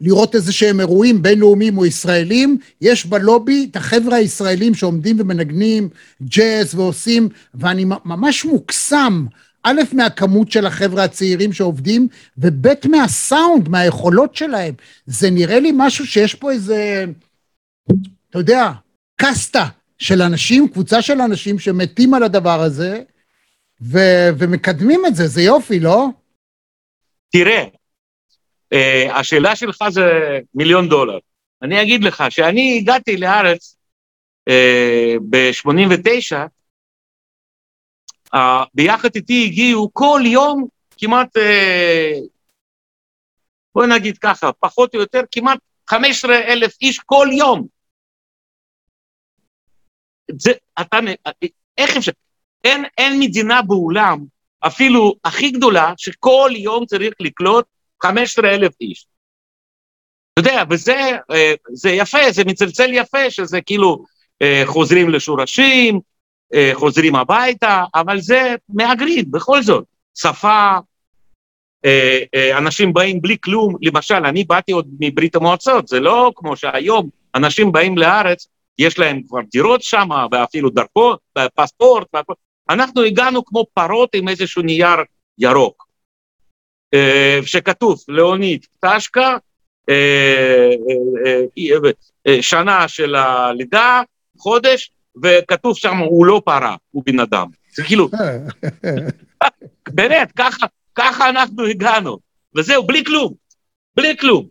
לראות 0.00 0.34
איזה 0.34 0.52
שהם 0.52 0.80
אירועים 0.80 1.22
בינלאומיים 1.22 1.78
או 1.78 1.86
ישראלים, 1.86 2.58
יש 2.80 3.06
בלובי 3.06 3.68
את 3.70 3.76
החבר'ה 3.76 4.16
הישראלים 4.16 4.74
שעומדים 4.74 5.16
ומנגנים 5.20 5.88
ג'אז 6.22 6.74
ועושים, 6.74 7.28
ואני 7.54 7.84
ממש 7.84 8.44
מוקסם 8.44 9.26
א', 9.62 9.80
מהכמות 9.92 10.52
של 10.52 10.66
החבר'ה 10.66 11.04
הצעירים 11.04 11.52
שעובדים, 11.52 12.08
וב', 12.38 12.88
מהסאונד, 12.88 13.68
מהיכולות 13.68 14.36
שלהם. 14.36 14.74
זה 15.06 15.30
נראה 15.30 15.60
לי 15.60 15.72
משהו 15.74 16.06
שיש 16.06 16.34
פה 16.34 16.50
איזה 16.50 17.04
אתה 18.32 18.38
יודע, 18.38 18.72
קסטה 19.16 19.66
של 19.98 20.22
אנשים, 20.22 20.68
קבוצה 20.68 21.02
של 21.02 21.20
אנשים 21.20 21.58
שמתים 21.58 22.14
על 22.14 22.22
הדבר 22.22 22.60
הזה, 22.60 23.02
ו- 23.82 24.28
ומקדמים 24.38 25.06
את 25.06 25.16
זה, 25.16 25.26
זה 25.26 25.42
יופי, 25.42 25.80
לא? 25.80 26.06
תראה, 27.32 27.64
uh, 28.74 29.12
השאלה 29.12 29.56
שלך 29.56 29.84
זה 29.90 30.02
מיליון 30.54 30.88
דולר. 30.88 31.18
אני 31.62 31.82
אגיד 31.82 32.04
לך, 32.04 32.24
שאני 32.30 32.78
הגעתי 32.78 33.16
לארץ 33.16 33.76
uh, 34.48 34.52
ב-89, 35.30 36.32
uh, 36.32 36.36
ביחד 38.74 39.08
איתי 39.14 39.44
הגיעו 39.46 39.90
כל 39.92 40.20
יום 40.24 40.66
כמעט, 40.98 41.36
uh, 41.36 42.20
בוא 43.74 43.86
נגיד 43.86 44.18
ככה, 44.18 44.52
פחות 44.52 44.94
או 44.94 45.00
יותר, 45.00 45.20
כמעט 45.30 45.58
15 45.90 46.38
אלף 46.38 46.76
איש 46.80 46.98
כל 46.98 47.28
יום. 47.32 47.66
זה, 50.38 50.52
אתה, 50.80 50.98
איך 51.78 51.96
אפשר? 51.96 52.12
אין, 52.64 52.84
אין 52.98 53.20
מדינה 53.20 53.62
בעולם, 53.62 54.24
אפילו 54.60 55.14
הכי 55.24 55.50
גדולה, 55.50 55.92
שכל 55.96 56.50
יום 56.56 56.86
צריך 56.86 57.14
לקלוט 57.20 57.66
15 58.02 58.50
אלף 58.50 58.72
איש. 58.80 59.06
אתה 60.32 60.40
יודע, 60.40 60.62
וזה 60.70 60.96
אה, 61.30 61.54
זה 61.72 61.90
יפה, 61.90 62.18
זה 62.30 62.44
מצלצל 62.44 62.90
יפה, 62.92 63.30
שזה 63.30 63.60
כאילו 63.60 64.04
אה, 64.42 64.62
חוזרים 64.66 65.10
לשורשים, 65.10 65.94
אה, 65.94 66.00
חוזרים 66.72 67.14
הביתה, 67.14 67.84
אבל 67.94 68.20
זה 68.20 68.54
מהגרים, 68.68 69.24
בכל 69.30 69.62
זאת. 69.62 69.84
שפה, 70.14 70.70
אנשים 72.56 72.92
באים 72.92 73.22
בלי 73.22 73.36
כלום, 73.40 73.74
למשל, 73.82 74.14
אני 74.24 74.44
באתי 74.44 74.72
עוד 74.72 74.88
מברית 75.00 75.36
המועצות, 75.36 75.88
זה 75.88 76.00
לא 76.00 76.32
כמו 76.36 76.56
שהיום 76.56 77.08
אנשים 77.34 77.72
באים 77.72 77.98
לארץ, 77.98 78.46
יש 78.78 78.98
להם 78.98 79.22
כבר 79.28 79.40
דירות 79.52 79.82
שם, 79.82 80.08
ואפילו 80.32 80.70
דרכון, 80.70 81.16
פספורט. 81.54 82.08
אנחנו 82.70 83.02
הגענו 83.02 83.44
כמו 83.44 83.66
פרות 83.74 84.14
עם 84.14 84.28
איזשהו 84.28 84.62
נייר 84.62 84.96
ירוק, 85.38 85.86
אה, 86.94 87.40
שכתוב 87.46 88.04
לאוניד 88.08 88.66
טשקה, 88.80 89.36
אה, 89.88 90.70
אה, 92.26 92.42
שנה 92.42 92.88
של 92.88 93.14
הלידה, 93.14 94.02
חודש, 94.38 94.90
וכתוב 95.22 95.76
שם 95.76 95.96
הוא 95.96 96.26
לא 96.26 96.42
פרה, 96.44 96.76
הוא 96.90 97.02
בן 97.06 97.20
אדם. 97.20 97.46
זה 97.74 97.82
כאילו, 97.82 98.08
באמת, 99.96 100.32
ככה, 100.36 100.66
ככה 100.94 101.28
אנחנו 101.28 101.64
הגענו, 101.64 102.18
וזהו, 102.56 102.86
בלי 102.86 103.04
כלום, 103.04 103.34
בלי 103.96 104.16
כלום. 104.16 104.46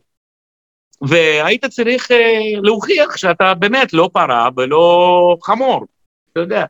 והיית 1.02 1.66
צריך 1.66 2.12
אה, 2.12 2.62
להוכיח 2.64 3.18
שאתה 3.18 3.54
באמת 3.54 3.94
לא 3.94 4.10
פרה 4.14 4.50
ולא 4.58 5.38
חמור, 5.44 5.86
אתה 6.32 6.40
יודע. 6.40 6.66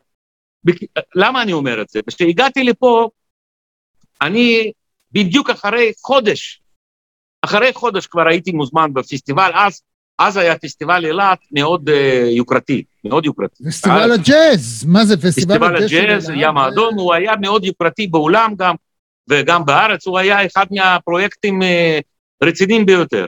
למה 1.15 1.41
אני 1.41 1.54
אומר 1.54 1.82
את 1.82 1.89
זה? 1.89 1.99
כשהגעתי 2.08 2.63
לפה, 2.63 3.10
אני 4.21 4.71
בדיוק 5.12 5.49
אחרי 5.49 5.91
חודש, 6.01 6.62
אחרי 7.41 7.73
חודש 7.73 8.08
כבר 8.08 8.27
הייתי 8.27 8.51
מוזמן 8.51 8.93
בפסטיבל, 8.93 9.51
אז, 9.54 9.82
אז 10.28 10.38
היה 10.38 10.58
פסטיבל 10.58 11.06
אילת 11.06 11.40
מאוד 11.52 11.90
uh, 11.90 11.94
יוקרתי, 12.36 12.84
מאוד 13.06 13.26
יוקרתי. 13.26 13.64
פסטיבל 13.64 14.12
הג'אז, 14.12 14.86
מה 14.88 15.06
זה 15.06 15.18
פסטיבל 15.18 15.54
הג'אז? 15.66 15.84
פסטיבל 15.84 16.10
הג'אז, 16.10 16.32
ים 16.36 16.58
האדום, 16.58 16.96
הוא 16.96 17.14
היה 17.14 17.34
מאוד 17.42 17.66
יוקרתי 17.66 18.08
בעולם 18.08 18.54
גם, 18.58 18.76
וגם 19.30 19.66
בארץ, 19.66 20.08
הוא 20.08 20.20
היה 20.20 20.46
אחד 20.46 20.66
מהפרויקטים 20.72 21.62
uh, 21.62 21.66
רציניים 22.44 22.86
ביותר. 22.86 23.26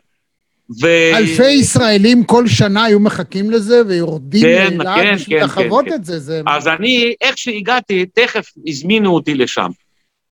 ו... 0.82 0.88
אלפי 1.16 1.52
ישראלים 1.52 2.24
כל 2.24 2.48
שנה 2.48 2.84
היו 2.84 3.00
מחכים 3.00 3.52
לזה 3.52 3.82
ויורדים 3.88 4.42
כן, 4.42 4.78
לאילת 4.78 4.96
כן, 4.96 5.16
בשביל 5.16 5.40
כן, 5.40 5.46
לחוות 5.46 5.86
כן, 5.86 5.94
את 5.94 6.06
זה. 6.06 6.20
זה... 6.20 6.42
אז 6.48 6.68
אני, 6.68 7.14
איך 7.22 7.38
שהגעתי, 7.38 8.06
תכף 8.06 8.52
הזמינו 8.68 9.14
אותי 9.14 9.36
לשם. 9.36 9.70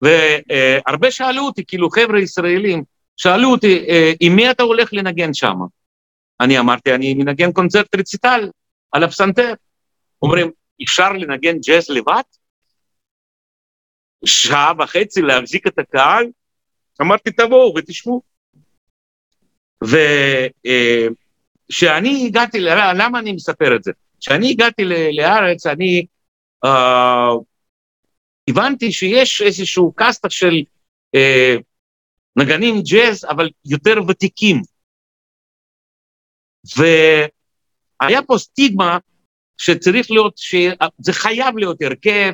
והרבה 0.03 1.09
uh, 1.09 1.11
שאלו 1.11 1.42
אותי, 1.46 1.62
כאילו 1.66 1.90
חבר'ה 1.90 2.20
ישראלים, 2.20 2.83
שאלו 3.16 3.51
אותי, 3.51 3.85
עם 4.20 4.37
מי 4.37 4.51
אתה 4.51 4.62
הולך 4.62 4.88
לנגן 4.92 5.35
שם? 5.35 5.57
אני 6.40 6.59
אמרתי, 6.59 6.94
אני 6.94 7.14
מנגן 7.14 7.53
קונצרט 7.53 7.94
רציטל 7.96 8.50
על 8.92 9.05
הפסנתר. 9.05 9.55
אומרים, 10.22 10.50
אפשר 10.85 11.12
לנגן 11.12 11.59
ג'אז 11.66 11.90
לבד? 11.90 12.22
שעה 14.24 14.72
וחצי 14.79 15.22
להחזיק 15.22 15.66
את 15.66 15.79
הקהל? 15.79 16.26
אמרתי, 17.03 17.31
תבואו 17.31 17.74
ותשמעו. 17.76 18.22
וכשאני 21.68 22.26
הגעתי, 22.26 22.61
למה 22.61 23.18
אני 23.18 23.33
מספר 23.33 23.76
את 23.76 23.83
זה? 23.85 23.92
כשאני 24.20 24.50
הגעתי 24.50 24.83
לארץ, 25.12 25.66
אני 25.66 26.07
uh, 26.66 26.68
הבנתי 28.50 28.92
שיש 28.92 29.42
איזשהו 29.42 29.92
קאסטה 29.92 30.31
של 30.31 30.53
uh, 31.16 31.62
נגנים 32.37 32.74
ג'אז, 32.90 33.24
אבל 33.24 33.50
יותר 33.64 33.94
ותיקים. 34.09 34.62
והיה 36.77 38.23
פה 38.23 38.38
סטיגמה 38.38 38.99
שצריך 39.59 40.11
להיות, 40.11 40.38
שזה 40.38 41.12
חייב 41.12 41.59
להיות 41.59 41.83
הרכב, 41.83 42.33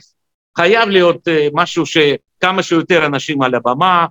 חייב 0.56 0.88
להיות 0.88 1.28
uh, 1.28 1.30
משהו 1.52 1.84
שכמה 1.86 2.62
שיותר 2.62 3.06
אנשים 3.06 3.42
על 3.42 3.54
הבמה, 3.54 4.06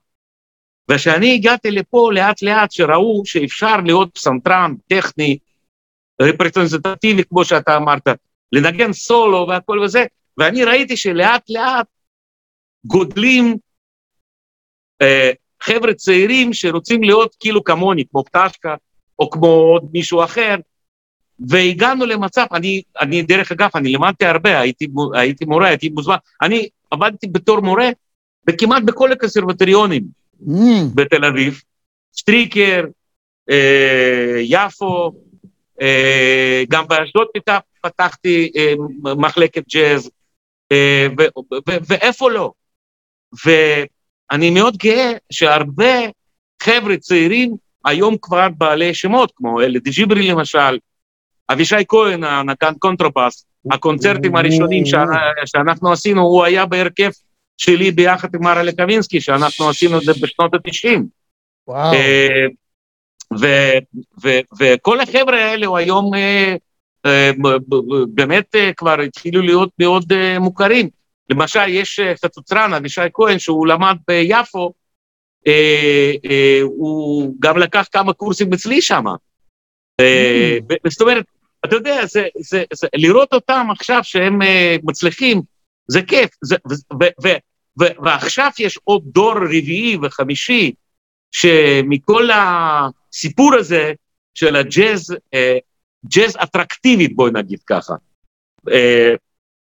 וכשאני 0.92 1.36
הגעתי 1.36 1.72
לפה 1.72 2.10
לאט 2.14 2.42
לאט 2.42 2.72
שראו 2.72 3.22
שאפשר 3.26 3.78
להיות 3.86 4.10
פסנתרן 4.14 4.74
טכני, 4.88 5.38
רפרזנטטיבי 6.22 7.24
כמו 7.24 7.46
שאתה 7.46 7.78
אמרת, 7.78 8.08
לנגן 8.52 8.94
סולו 8.94 9.46
והכל 9.50 9.80
וזה, 9.80 10.06
ואני 10.38 10.64
ראיתי 10.64 10.98
שלאט 10.98 11.50
לאט 11.50 11.88
גודלים 12.86 13.58
אה, 15.02 15.32
חבר'ה 15.64 15.94
צעירים 15.94 16.54
שרוצים 16.54 17.04
להיות 17.04 17.36
כאילו 17.40 17.64
כמוני, 17.64 18.04
כמו 18.12 18.24
פטשקה 18.24 18.76
או 19.20 19.30
כמו 19.30 19.48
עוד 19.48 19.88
מישהו 19.94 20.24
אחר, 20.24 20.56
והגענו 21.40 22.06
למצב, 22.06 22.46
אני, 22.52 22.82
אני 23.02 23.22
דרך 23.22 23.52
אגב, 23.52 23.70
אני 23.76 23.92
למדתי 23.92 24.26
הרבה, 24.26 24.60
הייתי, 24.60 24.88
הייתי 25.14 25.46
מורה, 25.46 25.68
הייתי 25.68 25.90
מוזמן, 25.90 26.16
אני 26.42 26.70
עבדתי 26.92 27.28
בתור 27.28 27.60
מורה 27.60 27.90
וכמעט 28.50 28.84
בכל 28.84 29.12
הקונסרבטוריונים. 29.12 30.04
mm. 30.48 30.52
בתל 30.96 31.26
אביב, 31.26 31.62
שטריקר, 32.16 32.84
אה, 33.50 34.36
יפו, 34.40 35.12
אה, 35.82 36.64
גם 36.70 36.88
באשדוד 36.88 37.28
פתחתי 37.82 38.52
אה, 38.56 38.74
מחלקת 39.18 39.64
ג'אז, 39.74 40.12
אה, 40.72 41.08
ואיפה 41.68 42.32
לא. 42.32 42.52
ואני 43.46 44.50
מאוד 44.50 44.78
גאה 44.78 45.12
שהרבה 45.32 46.00
חבר'ה 46.64 46.98
צעירים 46.98 47.56
היום 47.86 48.16
כבר 48.22 48.48
בעלי 48.58 48.94
שמות, 48.94 49.32
כמו 49.36 49.62
אלי 49.62 49.80
דג'יברי 49.80 50.28
למשל, 50.28 50.78
אבישי 51.50 51.76
כהן, 51.88 52.24
הנגן 52.24 52.74
קונטרבאס, 52.80 53.46
הקונצרטים 53.72 54.36
הראשונים 54.36 54.84
שאנחנו 55.46 55.92
עשינו, 55.92 56.22
הוא 56.22 56.44
היה 56.44 56.66
בהרכב 56.66 57.10
שלי 57.58 57.92
ביחד 57.92 58.36
עם 58.36 58.44
מרק 58.44 58.64
לקווינסקי, 58.64 59.22
שאנחנו 59.22 59.70
עשינו 59.70 59.98
את 59.98 60.04
זה 60.04 60.12
בשנות 60.22 60.54
ה-90. 60.54 61.02
וואו. 61.68 61.92
וכל 64.60 65.00
החבר'ה 65.00 65.46
האלו 65.46 65.78
היום 65.78 66.14
אה, 66.14 66.56
אה, 67.06 67.32
באמת 68.14 68.56
אה, 68.56 68.74
כבר 68.74 69.00
התחילו 69.00 69.42
להיות 69.42 69.70
מאוד 69.80 70.14
מוכרים. 70.40 70.90
למשל, 71.30 71.70
יש 71.70 72.00
חצוצרן, 72.26 72.74
אבישי 72.74 73.02
כהן, 73.14 73.40
שהוא 73.40 73.68
למד 73.68 73.98
ביפו, 74.08 74.74
הוא 76.64 77.36
גם 77.40 77.58
לקח 77.58 77.88
כמה 77.92 78.14
קורסים 78.14 78.54
אצלי 78.54 78.82
שם. 78.82 79.04
Mm. 80.02 80.90
זאת 80.90 81.02
אומרת, 81.02 81.26
אתה 81.66 81.76
יודע, 81.76 82.06
זה, 82.06 82.28
זה, 82.40 82.64
זה, 82.74 82.88
לראות 82.96 83.34
אותם 83.34 83.68
עכשיו 83.72 84.00
שהם 84.04 84.40
מצליחים, 84.84 85.42
זה 85.88 86.02
כיף, 86.02 86.30
זה, 86.44 86.56
ו, 86.70 86.74
ו, 86.74 87.06
ו, 87.24 87.28
ו, 87.82 87.86
ועכשיו 88.04 88.50
יש 88.60 88.80
עוד 88.84 89.04
דור 89.06 89.34
רביעי 89.36 89.98
וחמישי, 90.04 90.74
שמכל 91.32 92.30
הסיפור 92.34 93.56
הזה 93.56 93.94
של 94.34 94.56
הג'אז, 94.56 95.16
אה, 95.34 95.58
ג'אז 96.06 96.38
אטרקטיבית, 96.44 97.16
בואי 97.16 97.32
נגיד 97.32 97.60
ככה. 97.68 97.94
אה, 98.72 99.14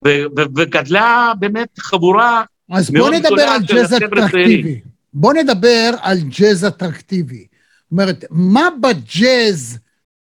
ו, 0.05 0.09
ו, 0.37 0.41
וגדלה 0.55 1.33
באמת 1.39 1.79
חבורה 1.79 2.43
אז 2.71 2.91
בוא 2.91 3.09
נדבר 3.09 3.41
על 3.41 3.61
ג'אז 3.61 3.93
אטרקטיבי. 3.93 4.81
בוא 5.13 5.33
נדבר 5.33 5.91
על 6.01 6.17
ג'אז 6.19 6.65
אטרקטיבי. 6.65 7.47
זאת 7.47 7.91
אומרת, 7.91 8.25
מה 8.29 8.69
בג'אז 8.81 9.77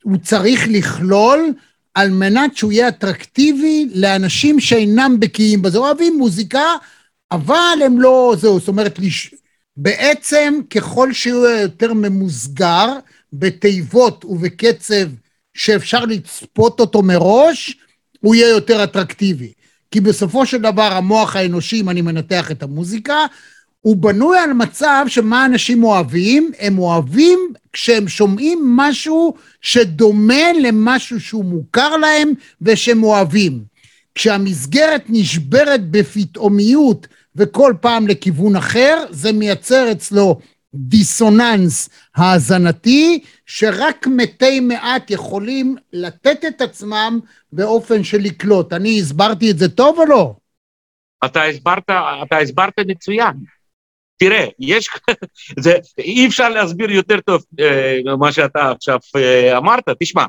הוא 0.03 0.17
צריך 0.17 0.61
לכלול 0.69 1.53
על 1.95 2.11
מנת 2.11 2.57
שהוא 2.57 2.73
יהיה 2.73 2.89
אטרקטיבי 2.89 3.89
לאנשים 3.95 4.61
שאינם 4.61 5.17
בקיאים 5.21 5.63
בזה, 5.63 5.79
אוהבים 5.79 6.19
מוזיקה, 6.19 6.65
אבל 7.33 7.79
הם 7.85 8.01
לא, 8.01 8.35
זהו, 8.39 8.59
זאת 8.59 8.69
אומרת, 8.69 8.99
בעצם 9.77 10.61
ככל 10.71 11.13
שהוא 11.13 11.47
יותר 11.47 11.95
ממוסגר, 11.95 12.93
בתיבות 13.33 14.25
ובקצב 14.25 15.09
שאפשר 15.55 16.05
לצפות 16.05 16.81
אותו 16.81 17.03
מראש, 17.03 17.77
הוא 18.21 18.35
יהיה 18.35 18.49
יותר 18.49 18.85
אטרקטיבי. 18.85 19.53
כי 19.91 20.01
בסופו 20.01 20.47
של 20.47 20.63
דבר 20.63 20.93
המוח 20.93 21.37
האנושי, 21.37 21.81
אם 21.81 21.91
אני 21.91 22.03
מנתח 22.03 22.51
את 22.51 22.63
המוזיקה, 22.63 23.27
הוא 23.87 23.97
בנוי 23.97 24.39
על 24.39 24.53
מצב 24.53 25.05
שמה 25.09 25.47
אנשים 25.47 25.85
אוהבים? 25.85 26.51
הם 26.59 26.79
אוהבים 26.79 27.39
כשהם 27.73 28.09
שומעים 28.09 28.77
משהו 28.77 29.35
שדומה 29.61 30.53
למשהו 30.61 31.21
שהוא 31.21 31.45
מוכר 31.45 31.97
להם 31.97 32.33
ושהם 32.63 33.03
אוהבים. 33.03 33.65
כשהמסגרת 34.15 35.05
נשברת 35.09 35.91
בפתאומיות 35.91 37.07
וכל 37.37 37.75
פעם 37.81 38.09
לכיוון 38.09 38.57
אחר, 38.57 39.05
זה 39.11 39.33
מייצר 39.33 39.93
אצלו 39.93 40.41
דיסוננס 40.75 41.89
האזנתי, 42.17 43.23
שרק 43.47 44.07
מתי 44.07 44.61
מעט 44.61 45.11
יכולים 45.11 45.77
לתת 45.93 46.45
את 46.49 46.61
עצמם 46.61 47.21
באופן 47.53 48.05
של 48.05 48.19
לקלוט. 48.19 48.73
אני 48.73 49.01
הסברתי 49.01 49.51
את 49.51 49.59
זה 49.59 49.69
טוב 49.69 49.99
או 49.99 50.07
לא? 50.07 50.35
אתה 51.25 51.45
הסברת, 51.45 51.91
אתה 52.23 52.39
הסברת 52.39 52.79
מצוין. 52.87 53.56
תראה, 54.17 54.47
יש, 54.59 54.91
זה, 55.65 55.73
אי 55.99 56.27
אפשר 56.27 56.49
להסביר 56.49 56.91
יותר 56.91 57.21
טוב 57.21 57.45
אה, 57.61 58.17
מה 58.19 58.33
שאתה 58.33 58.71
עכשיו 58.71 58.99
אה, 59.17 59.59
אמרת, 59.59 59.85
תשמע, 60.01 60.25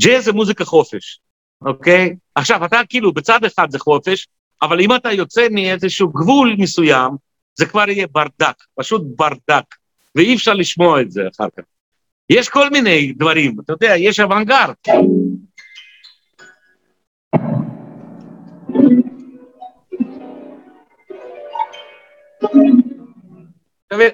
ג'אז 0.00 0.24
זה 0.24 0.32
מוזיקה 0.32 0.64
חופש, 0.64 1.20
אוקיי? 1.62 2.16
עכשיו, 2.34 2.64
אתה 2.64 2.80
כאילו, 2.88 3.12
בצד 3.12 3.44
אחד 3.44 3.70
זה 3.70 3.78
חופש, 3.78 4.28
אבל 4.62 4.80
אם 4.80 4.94
אתה 4.94 5.12
יוצא 5.12 5.46
מאיזשהו 5.50 6.08
גבול 6.08 6.56
מסוים, 6.58 7.10
זה 7.54 7.66
כבר 7.66 7.88
יהיה 7.88 8.06
ברדק, 8.06 8.64
פשוט 8.74 9.02
ברדק, 9.16 9.64
ואי 10.14 10.34
אפשר 10.34 10.54
לשמוע 10.54 11.00
את 11.00 11.10
זה 11.10 11.22
אחר 11.34 11.48
כך. 11.56 11.62
יש 12.30 12.48
כל 12.48 12.70
מיני 12.70 13.12
דברים, 13.12 13.56
אתה 13.64 13.72
יודע, 13.72 13.94
יש 13.96 14.20
אוונגרד. 14.20 14.74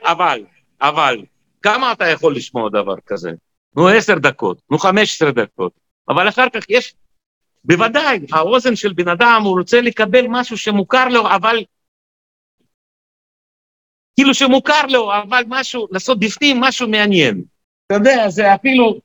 אבל, 0.06 0.44
אבל, 0.80 1.22
כמה 1.62 1.92
אתה 1.92 2.08
יכול 2.08 2.37
לשמוע 2.37 2.70
דבר 2.70 2.94
כזה? 3.06 3.30
נו, 3.76 3.88
עשר 3.88 4.14
דקות, 4.14 4.62
נו, 4.70 4.78
חמש 4.78 5.14
עשרה 5.14 5.32
דקות, 5.32 5.72
אבל 6.08 6.28
אחר 6.28 6.48
כך 6.48 6.62
יש, 6.68 6.94
בוודאי, 7.64 8.20
האוזן 8.32 8.76
של 8.76 8.92
בן 8.92 9.08
אדם, 9.08 9.42
הוא 9.44 9.58
רוצה 9.58 9.80
לקבל 9.80 10.24
משהו 10.28 10.58
שמוכר 10.58 11.08
לו, 11.08 11.26
אבל 11.26 11.64
כאילו 14.16 14.34
שמוכר 14.34 14.87
לו, 14.88 15.12
אבל 15.14 15.42
משהו, 15.48 15.87
לעשות 15.90 16.20
בפנים 16.20 16.60
משהו 16.60 16.88
מעניין. 16.88 17.42
אתה 17.87 17.94
יודע, 17.94 18.28
זה 18.28 18.54
אפילו... 18.54 19.00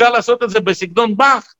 אפשר 0.00 0.12
לעשות 0.12 0.42
את 0.42 0.50
זה 0.50 0.60
בסגנון 0.60 1.16
באך. 1.16 1.54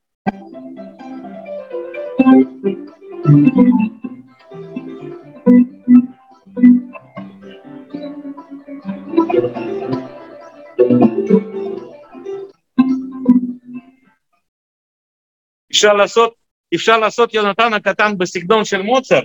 אפשר 15.72 15.92
לעשות, 15.92 16.34
אפשר 16.74 16.98
לעשות 16.98 17.34
יונתן 17.34 17.72
הקטן 17.72 18.18
בסגנון 18.18 18.64
של 18.64 18.82
מוצר. 18.82 19.20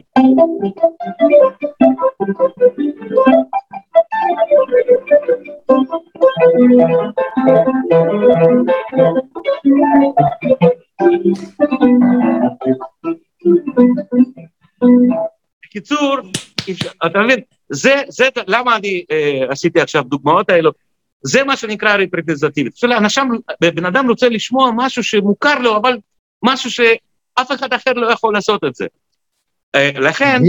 בקיצור, 15.65 16.17
אתה 17.05 17.19
מבין, 17.19 17.39
זה, 17.69 18.01
זה, 18.07 18.27
למה 18.47 18.75
אני 18.75 19.03
אה, 19.11 19.41
עשיתי 19.49 19.81
עכשיו 19.81 20.03
דוגמאות 20.03 20.49
האלו? 20.49 20.71
זה 21.21 21.43
מה 21.43 21.57
שנקרא 21.57 21.95
רפרזנטטיבית. 21.95 22.83
אנשים, 22.83 23.23
בן 23.61 23.85
אדם 23.85 24.09
רוצה 24.09 24.29
לשמוע 24.29 24.71
משהו 24.75 25.03
שמוכר 25.03 25.59
לו, 25.59 25.77
אבל 25.77 25.97
משהו 26.43 26.71
שאף 26.71 27.51
אחד 27.51 27.73
אחר 27.73 27.93
לא 27.93 28.11
יכול 28.11 28.33
לעשות 28.33 28.63
את 28.63 28.75
זה. 28.75 28.85
אה, 29.75 29.91
לכן, 29.95 30.41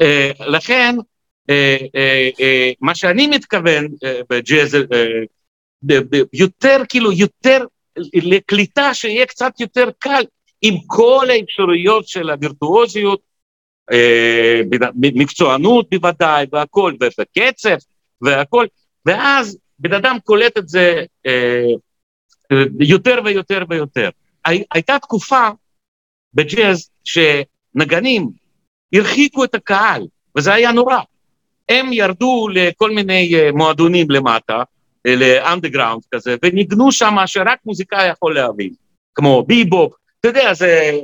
אה, 0.00 0.30
לכן, 0.40 0.96
מה 2.80 2.94
שאני 2.94 3.26
מתכוון 3.26 3.88
בג'אז, 4.30 4.76
יותר, 6.32 6.82
כאילו, 6.88 7.12
יותר 7.12 7.66
לקליטה 8.14 8.94
שיהיה 8.94 9.26
קצת 9.26 9.60
יותר 9.60 9.90
קל 9.98 10.22
עם 10.62 10.74
כל 10.86 11.26
האפשרויות 11.30 12.08
של 12.08 12.30
הווירטואוזיות, 12.30 13.20
מקצוענות 14.94 15.90
בוודאי, 15.90 16.46
והכל, 16.52 16.94
וקצב, 17.00 17.76
והכל, 18.20 18.66
ואז 19.06 19.58
בן 19.78 19.92
אדם 19.92 20.16
קולט 20.24 20.58
את 20.58 20.68
זה 20.68 21.04
יותר 22.80 23.20
ויותר 23.24 23.64
ויותר. 23.70 24.10
הייתה 24.44 24.98
תקופה 24.98 25.48
בג'אז 26.34 26.90
שנגנים 27.04 28.30
הרחיקו 28.94 29.44
את 29.44 29.54
הקהל, 29.54 30.06
וזה 30.38 30.54
היה 30.54 30.72
נורא. 30.72 30.98
הם 31.72 31.92
ירדו 31.92 32.48
לכל 32.52 32.90
מיני 32.90 33.34
אה, 33.34 33.52
מועדונים 33.52 34.10
למטה, 34.10 34.62
אה, 35.06 35.14
לאנדרגראונד 35.16 36.02
כזה, 36.14 36.36
וניגנו 36.44 36.92
שם 36.92 37.16
שרק 37.26 37.58
מוזיקאי 37.66 38.08
יכול 38.08 38.34
להבין, 38.34 38.70
כמו 39.14 39.42
ביבופ, 39.46 39.92
אתה 40.20 40.28
יודע, 40.28 40.54
זה 40.54 41.00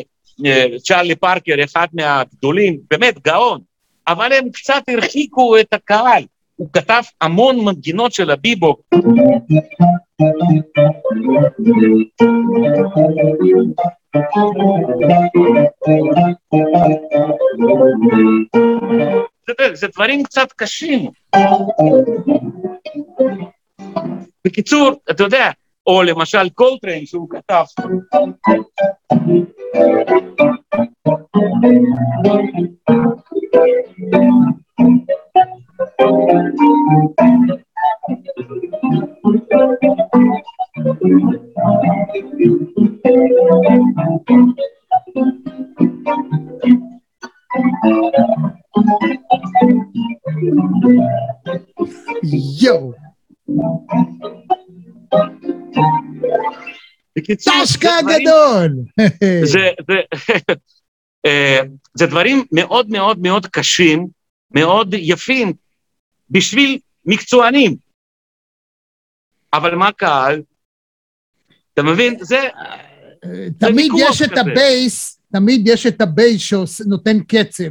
אה, 0.47 0.67
צ'ארלי 0.83 1.15
פארקר, 1.15 1.65
אחד 1.65 1.87
מהגדולים, 1.93 2.79
באמת 2.91 3.19
גאון, 3.25 3.61
אבל 4.09 4.33
הם 4.33 4.51
קצת 4.51 4.83
הרחיקו 4.89 5.59
את 5.59 5.73
הקהל. 5.73 6.23
הוא 6.57 6.69
כתב 6.73 7.03
המון 7.21 7.65
מנגינות 7.65 8.13
של 8.13 8.31
הביבופ. 8.31 8.81
זה 19.73 19.87
דברים 19.95 20.23
קצת 20.23 20.53
קשים. 20.53 21.11
בקיצור, 24.45 24.91
אתה 25.11 25.23
יודע, 25.23 25.51
או 25.87 26.03
למשל 26.03 26.49
קולטריין 26.49 27.07
שהוא 27.07 27.29
כתב. 27.31 27.65
יואו. 52.63 52.93
פטשקה 57.25 57.97
גדול. 58.03 58.71
זה, 59.45 59.71
זה, 59.89 59.95
אה, 61.27 61.61
זה 61.95 62.07
דברים 62.07 62.45
מאוד 62.53 62.91
מאוד 62.91 63.19
מאוד 63.19 63.47
קשים, 63.47 64.09
מאוד 64.51 64.95
יפים, 64.95 65.53
בשביל 66.31 66.79
מקצוענים. 67.05 67.77
אבל 69.53 69.75
מה 69.75 69.93
קהל? 69.93 70.43
אתה 71.75 71.83
מבין? 71.83 72.17
זה... 72.21 72.49
תמיד 73.59 73.93
יש 73.99 74.23
את 74.23 74.39
הבייס, 74.39 75.21
תמיד 75.33 75.69
יש 75.69 75.87
את 75.87 76.01
הבייס 76.01 76.43
שנותן 76.43 77.21
קצב. 77.21 77.65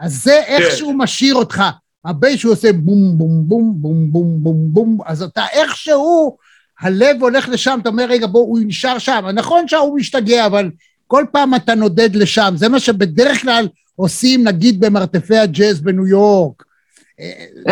אז 0.00 0.22
זה 0.22 0.42
איכשהו 0.46 0.88
כן. 0.88 0.96
משאיר 0.96 1.34
אותך. 1.34 1.62
הבייס 2.04 2.40
שהוא 2.40 2.52
עושה 2.52 2.72
בום 2.72 3.18
בום 3.18 3.48
בום 3.48 3.72
בום 3.76 4.12
בום 4.12 4.36
בום 4.42 4.56
בום, 4.72 4.98
אז 5.06 5.22
אתה 5.22 5.46
איכשהו, 5.52 6.36
הלב 6.80 7.22
הולך 7.22 7.48
לשם, 7.48 7.78
אתה 7.82 7.88
אומר, 7.88 8.04
רגע, 8.08 8.26
בוא, 8.26 8.40
הוא 8.40 8.58
נשאר 8.66 8.98
שם. 8.98 9.24
נכון 9.34 9.68
שההוא 9.68 9.96
משתגע, 9.96 10.46
אבל 10.46 10.70
כל 11.06 11.24
פעם 11.32 11.54
אתה 11.54 11.74
נודד 11.74 12.16
לשם. 12.16 12.52
זה 12.56 12.68
מה 12.68 12.80
שבדרך 12.80 13.42
כלל 13.42 13.68
עושים, 13.96 14.44
נגיד, 14.48 14.80
במרתפי 14.80 15.36
הג'אז 15.36 15.80
בניו 15.80 16.06
יורק. 16.06 16.64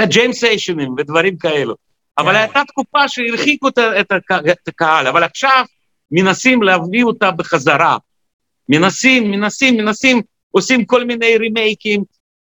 ג'אם 0.05 0.41
סשנים 0.41 0.95
ודברים 0.99 1.37
כאלו. 1.37 1.75
אבל 2.19 2.33
כן. 2.33 2.39
הייתה 2.39 2.63
תקופה 2.69 3.09
שהרחיקו 3.09 3.69
את 4.01 4.69
הקהל, 4.69 5.07
אבל 5.07 5.23
עכשיו 5.23 5.65
מנסים 6.11 6.63
להביא 6.63 7.05
אותה 7.05 7.31
בחזרה. 7.31 7.97
מנסים, 8.69 9.31
מנסים, 9.31 9.77
מנסים, 9.77 10.23
עושים 10.51 10.85
כל 10.85 11.05
מיני 11.05 11.37
רימייקים, 11.39 12.05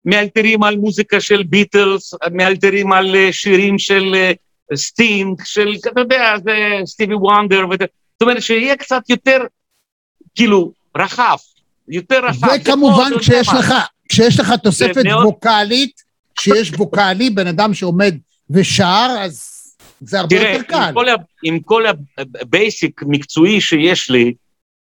מאלתרים 0.04 0.62
על 0.62 0.76
מוזיקה 0.76 1.20
של 1.20 1.42
ביטלס, 1.42 2.14
מאלתרים 2.32 2.92
על 2.92 3.16
אה, 3.16 3.32
שירים 3.32 3.78
של 3.78 4.14
אה, 4.14 4.32
סטינג, 4.76 5.40
של, 5.44 5.74
אתה 5.92 6.00
יודע, 6.00 6.34
זה 6.44 6.52
סטיבי 6.86 7.14
וונדר, 7.14 7.64
זאת 7.70 8.22
אומרת 8.22 8.42
שיהיה 8.42 8.76
קצת 8.76 9.02
יותר, 9.08 9.38
כאילו, 10.34 10.72
רחב, 10.96 11.36
יותר 11.88 12.24
רחב. 12.24 12.46
וכמובן 12.60 13.10
כשיש 13.18 13.48
לך, 13.58 13.74
כשיש 14.08 14.40
לך 14.40 14.52
תוספת. 14.62 15.02
ווקאלית, 15.24 16.02
כשיש 16.36 16.72
ווקאלי, 16.78 17.30
בן 17.30 17.46
אדם 17.46 17.74
שעומד 17.74 18.14
ושר, 18.50 19.08
אז 19.20 19.58
זה 20.00 20.20
הרבה 20.20 20.36
תראה, 20.36 20.52
יותר 20.52 20.62
קל. 20.62 20.90
כל, 20.94 21.06
עם 21.44 21.60
כל 21.60 21.84
ה 22.18 22.32
basic 22.32 23.02
מקצועי 23.06 23.60
שיש 23.60 24.10
לי, 24.10 24.34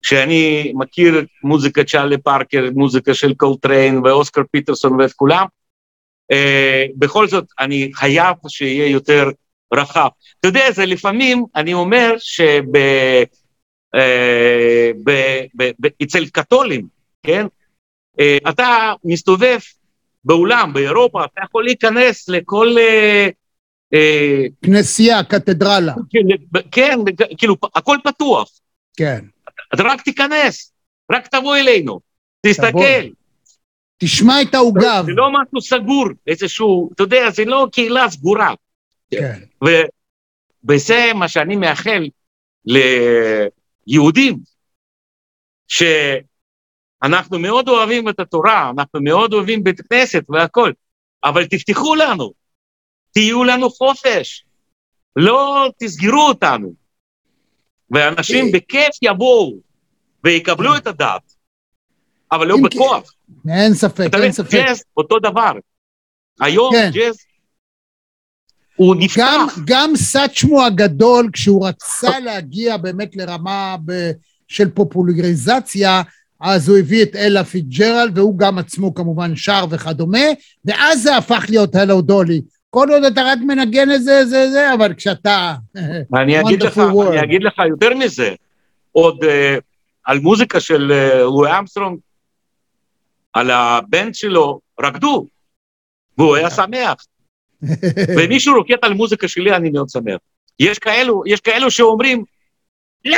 שאני 0.06 0.72
מכיר 0.76 1.20
את 1.20 1.26
מוזיקה 1.44 1.84
צ'ארלי 1.84 2.18
פארקר, 2.18 2.70
מוזיקה 2.74 3.14
של 3.14 3.34
קולטריין 3.34 3.98
ואוסקר 3.98 4.42
פיטרסון 4.52 5.02
ואת 5.02 5.14
כולם, 5.14 5.46
אה, 6.32 6.86
בכל 6.96 7.28
זאת 7.28 7.46
אני 7.60 7.92
חייב 7.94 8.36
שיהיה 8.48 8.88
יותר 8.88 9.30
רחב. 9.74 10.08
אתה 10.40 10.48
יודע, 10.48 10.72
זה 10.72 10.86
לפעמים, 10.86 11.46
אני 11.56 11.74
אומר 11.74 12.16
שב... 12.20 12.76
אה, 12.76 13.24
ב, 15.04 15.12
ב, 15.58 15.72
ב, 15.80 15.88
אצל 16.04 16.26
קתולים, 16.26 16.88
כן? 17.24 17.46
אה, 18.20 18.38
אתה 18.50 18.94
מסתובב 19.04 19.60
באולם, 20.26 20.74
באירופה, 20.74 21.26
אתה 21.26 21.42
יכול 21.44 21.64
להיכנס 21.64 22.30
לכל... 22.30 22.76
אה, 22.78 23.28
אה, 23.94 24.44
כנסייה, 24.62 25.24
קתדרלה. 25.24 25.94
כן, 26.10 26.20
כן, 26.72 27.00
כאילו, 27.38 27.56
הכל 27.76 27.98
פתוח. 28.04 28.50
כן. 28.98 29.26
אתה 29.74 29.84
רק 29.84 30.02
תיכנס, 30.02 30.74
רק 31.12 31.28
תבוא 31.28 31.56
אלינו, 31.58 32.00
תסתכל. 32.42 33.10
תשמע 33.98 34.42
את 34.42 34.56
העוגב. 34.56 35.04
זה 35.06 35.12
לא 35.12 35.30
משהו 35.32 35.62
סגור, 35.62 36.08
איזשהו, 36.28 36.90
אתה 36.94 37.04
יודע, 37.04 37.30
זה 37.30 37.46
לא 37.46 37.68
קהילה 37.72 38.10
סגורה. 38.10 38.54
כן. 39.12 39.40
וזה 40.70 41.12
מה 41.16 41.28
שאני 41.28 41.56
מאחל 41.56 42.08
ליהודים, 43.86 44.38
שאנחנו 45.68 47.40
מאוד 47.40 47.70
אוהבים 47.70 48.10
את 48.10 48.20
התורה, 48.20 48.72
אנחנו 48.78 49.02
מאוד 49.02 49.34
אוהבים 49.34 49.64
בית 49.64 49.82
כנסת 49.82 50.24
והכול, 50.30 50.74
אבל 51.24 51.46
תפתחו 51.46 51.96
לנו, 51.96 52.34
תהיו 53.12 53.44
לנו 53.44 53.70
חופש, 53.70 54.46
לא 55.16 55.70
תסגרו 55.80 56.28
אותנו. 56.28 56.85
ואנשים 57.92 58.52
בכיף 58.52 58.98
יבואו 59.02 59.54
ויקבלו 60.24 60.72
כן. 60.72 60.78
את 60.78 60.88
הדת, 60.88 61.34
אבל 62.32 62.48
לא 62.48 62.58
בכוח. 62.64 63.14
אין 63.50 63.74
ספק, 63.74 64.10
אין 64.14 64.32
ספק. 64.32 64.52
ג'אז 64.54 64.84
אותו 64.98 65.20
דבר. 65.20 65.52
היום 66.42 66.74
כן. 66.74 66.90
ג'אז 66.94 67.16
הוא 68.76 68.96
נפתח. 69.00 69.22
גם, 69.22 69.48
גם 69.66 69.96
סאצ'מו 69.96 70.66
הגדול, 70.66 71.30
כשהוא 71.34 71.68
רצה 71.68 72.20
להגיע 72.20 72.78
באמת 72.78 73.16
לרמה 73.16 73.76
ב, 73.86 74.12
של 74.48 74.70
פופולריזציה, 74.70 76.02
אז 76.42 76.70
הוא 76.70 76.78
הביא 76.78 77.04
את 77.04 77.16
אלה 77.16 77.44
פיצג'רלד, 77.44 78.10
והוא 78.16 78.38
גם 78.38 78.58
עצמו 78.58 78.94
כמובן 78.94 79.36
שר 79.36 79.66
וכדומה, 79.70 80.28
ואז 80.66 81.04
זה 81.04 81.18
הפך 81.18 81.46
להיות 81.50 81.76
Hello 81.76 82.02
Dolly. 82.02 82.42
כל 82.76 82.88
עוד 82.90 83.04
אתה 83.04 83.22
רק 83.24 83.40
מנגן 83.42 83.92
את 83.92 84.04
זה, 84.04 84.26
זה, 84.26 84.50
זה, 84.52 84.74
אבל 84.74 84.94
כשאתה... 84.94 85.54
אני 86.22 86.42
אגיד 86.42 86.64
לך, 86.64 86.78
אני 86.78 87.24
אגיד 87.24 87.44
לך 87.44 87.62
יותר 87.70 87.94
מזה, 87.94 88.34
עוד 88.92 89.24
אה, 89.24 89.28
על 90.04 90.20
מוזיקה 90.20 90.60
של 90.60 90.92
אה, 90.92 91.18
לואי 91.18 91.60
ארמסטרונג, 91.60 92.00
על 93.34 93.52
הבנד 93.52 94.16
שלו, 94.16 94.60
רקדו, 94.80 95.28
והוא 96.18 96.36
היה 96.36 96.50
שמח. 96.60 97.06
ומישהו 98.18 98.56
רוקד 98.56 98.84
על 98.84 98.94
מוזיקה 98.94 99.28
שלי, 99.28 99.56
אני 99.56 99.70
מאוד 99.70 99.90
שמח. 99.90 100.20
יש 100.60 100.80
כאלו, 100.80 101.24
יש 101.26 101.42
כאלו 101.42 101.72
שאומרים, 101.72 102.24
לא, 103.06 103.18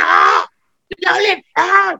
לא 1.06 1.12
לבד, 1.12 1.98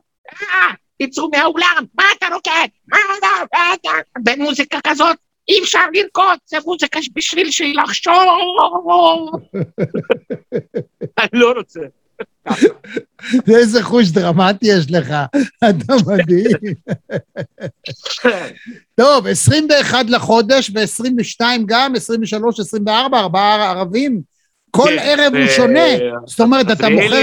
תצאו 1.02 1.30
מהאולם, 1.30 1.84
מה 1.94 2.04
אתה 2.18 2.26
רוקט? 2.34 2.70
מה 2.88 2.98
אתה, 3.18 3.90
במוזיקה 4.24 4.78
כזאת 4.86 5.16
אי 5.48 5.60
אפשר 5.62 5.84
לרקוד, 5.94 6.38
זה 6.46 6.56
מוזיקה 6.66 7.00
בשביל 7.14 7.50
שילחשוב. 7.50 8.14
אני 11.18 11.28
לא 11.32 11.52
רוצה. 11.56 11.80
איזה 13.48 13.82
חוש 13.82 14.08
דרמטי 14.10 14.66
יש 14.66 14.86
לך, 14.90 15.14
אתה 15.58 15.94
מדהים. 16.06 16.74
טוב, 18.94 19.26
21 19.26 20.04
לחודש 20.08 20.70
ו-22 20.74 21.44
גם, 21.66 21.94
23, 21.94 22.60
24, 22.60 23.18
ארבעה 23.18 23.70
ערבים. 23.70 24.20
כל 24.70 24.88
כן, 24.88 24.98
ערב 24.98 25.34
הוא 25.34 25.46
שונה. 25.46 25.88
זאת 26.26 26.40
אומרת, 26.40 26.70
אתה 26.70 26.88
מוכר, 26.88 27.22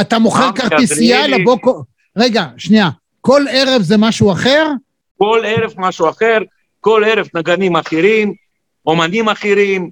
אתה 0.00 0.18
מוכר 0.18 0.52
כרטיסייה 0.52 1.26
לבוא... 1.26 1.58
רגע, 2.16 2.46
שנייה. 2.56 2.90
כל 3.20 3.44
ערב 3.50 3.82
זה 3.82 3.96
משהו 3.98 4.32
אחר? 4.32 4.66
כל 5.18 5.42
ערב 5.46 5.72
משהו 5.76 6.08
אחר. 6.10 6.38
כל 6.84 7.02
ערב 7.06 7.28
נגנים 7.34 7.76
אחרים, 7.76 8.34
אומנים 8.86 9.28
אחרים, 9.28 9.90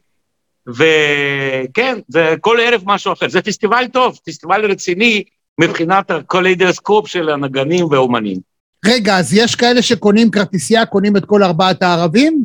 וכן, 0.68 1.98
זה 2.08 2.34
כל 2.40 2.58
ערב 2.60 2.82
משהו 2.84 3.12
אחר. 3.12 3.28
זה 3.28 3.42
פסטיבל 3.42 3.84
טוב, 3.92 4.18
פסטיבל 4.26 4.70
רציני 4.70 5.24
מבחינת 5.60 6.10
הקליידוסקופ 6.10 7.08
של 7.08 7.28
הנגנים 7.28 7.84
והאומנים. 7.84 8.36
רגע, 8.84 9.18
אז 9.18 9.34
יש 9.34 9.54
כאלה 9.54 9.82
שקונים 9.82 10.30
כרטיסייה, 10.30 10.86
קונים 10.86 11.16
את 11.16 11.24
כל 11.24 11.42
ארבעת 11.42 11.82
הערבים? 11.82 12.44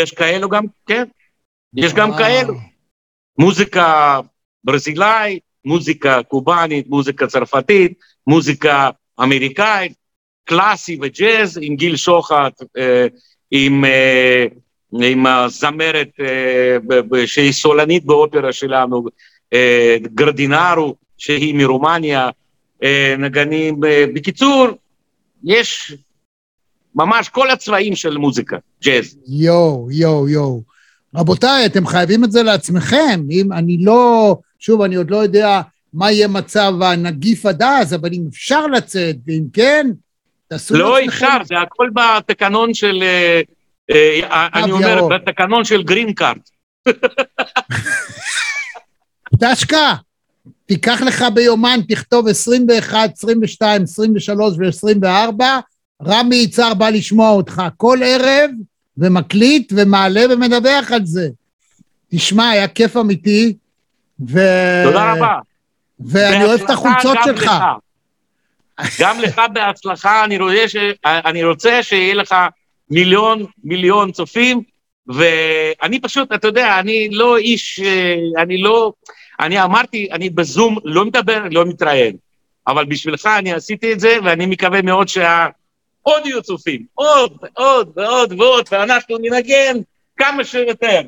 יש 0.00 0.10
כאלו 0.10 0.48
גם, 0.48 0.64
כן. 0.86 1.04
יש 1.74 1.94
גם 1.94 2.16
כאלו. 2.18 2.54
מוזיקה 3.38 4.20
ברזילאי, 4.64 5.38
מוזיקה 5.64 6.22
קובאנית, 6.22 6.88
מוזיקה 6.88 7.26
צרפתית, 7.26 7.92
מוזיקה 8.26 8.90
אמריקאית, 9.22 9.92
קלאסי 10.44 10.98
וג'אז 11.02 11.58
עם 11.62 11.76
גיל 11.76 11.96
שוחט, 11.96 12.62
אה, 12.78 13.06
עם, 13.50 13.84
אה, 13.84 14.46
עם 15.02 15.26
הזמרת 15.26 16.10
אה, 16.20 17.26
שהיא 17.26 17.52
סולנית 17.52 18.04
באופרה 18.04 18.52
שלנו, 18.52 19.04
אה, 19.52 19.96
גרדינרו, 20.14 20.94
שהיא 21.18 21.54
מרומניה, 21.54 22.30
נגנים, 23.18 23.80
בקיצור, 24.14 24.66
יש 25.44 25.94
ממש 26.94 27.28
כל 27.28 27.50
הצבעים 27.50 27.96
של 27.96 28.18
מוזיקה, 28.18 28.56
ג'אז. 28.84 29.16
יואו, 29.28 29.88
יואו, 29.90 30.28
יואו. 30.28 30.62
רבותיי, 31.14 31.66
אתם 31.66 31.86
חייבים 31.86 32.24
את 32.24 32.32
זה 32.32 32.42
לעצמכם. 32.42 33.20
אם 33.30 33.52
אני 33.52 33.76
לא, 33.80 34.36
שוב, 34.58 34.82
אני 34.82 34.94
עוד 34.94 35.10
לא 35.10 35.16
יודע 35.16 35.60
מה 35.92 36.12
יהיה 36.12 36.28
מצב 36.28 36.72
הנגיף 36.82 37.46
עד 37.46 37.62
אז, 37.62 37.94
אבל 37.94 38.08
אם 38.12 38.24
אפשר 38.30 38.66
לצאת, 38.66 39.16
ואם 39.26 39.44
כן, 39.52 39.90
לא 40.70 41.04
אפשר, 41.04 41.36
זה 41.44 41.58
הכל 41.58 41.90
בתקנון 41.94 42.74
של, 42.74 43.02
אה, 43.02 43.40
אה, 43.90 44.48
אני 44.54 44.72
אומר, 44.72 45.08
בתקנון 45.08 45.64
של 45.64 45.82
green 45.82 46.12
card. 46.12 46.38
דשקה, 49.34 49.94
תיקח 50.66 51.00
לך 51.02 51.24
ביומן, 51.34 51.80
תכתוב 51.88 52.28
21, 52.28 53.10
22, 53.16 53.82
23 53.82 54.54
ו-24, 54.58 55.42
רמי 56.06 56.36
יצהר 56.36 56.74
בא 56.74 56.88
לשמוע 56.88 57.30
אותך 57.30 57.62
כל 57.76 57.98
ערב, 58.04 58.50
ומקליט 58.98 59.72
ומעלה 59.76 60.22
ומדווח 60.30 60.92
על 60.92 61.06
זה. 61.06 61.28
תשמע, 62.10 62.50
היה 62.50 62.68
כיף 62.68 62.96
אמיתי, 62.96 63.56
ו... 64.28 64.40
תודה 64.84 65.12
רבה. 65.12 65.38
ואני 66.00 66.44
אוהב 66.44 66.60
את 66.60 66.70
החולצות 66.70 67.18
שלך. 67.24 67.42
לך. 67.42 67.52
גם 69.00 69.20
לך 69.20 69.40
בהצלחה, 69.52 70.24
אני, 70.24 70.38
רואה 70.38 70.68
ש... 70.68 70.76
אני 71.04 71.44
רוצה 71.44 71.82
שיהיה 71.82 72.14
לך 72.14 72.34
מיליון, 72.90 73.46
מיליון 73.64 74.12
צופים, 74.12 74.62
ואני 75.08 76.00
פשוט, 76.00 76.32
אתה 76.32 76.48
יודע, 76.48 76.80
אני 76.80 77.08
לא 77.10 77.36
איש, 77.36 77.80
אני 78.38 78.58
לא, 78.58 78.92
אני 79.40 79.62
אמרתי, 79.62 80.08
אני 80.12 80.30
בזום 80.30 80.78
לא 80.84 81.04
מדבר, 81.04 81.42
לא 81.50 81.64
מתראיין, 81.64 82.16
אבל 82.66 82.84
בשבילך 82.84 83.26
אני 83.38 83.52
עשיתי 83.52 83.92
את 83.92 84.00
זה, 84.00 84.16
ואני 84.24 84.46
מקווה 84.46 84.82
מאוד 84.82 85.08
שעוד 85.08 86.26
יהיו 86.26 86.42
צופים, 86.42 86.82
עוד, 86.94 87.32
עוד 87.54 87.92
ועוד 87.96 88.32
ועוד, 88.40 88.68
ואנחנו 88.72 89.16
ננגן 89.18 89.76
כמה 90.16 90.44
שיותר. 90.44 91.00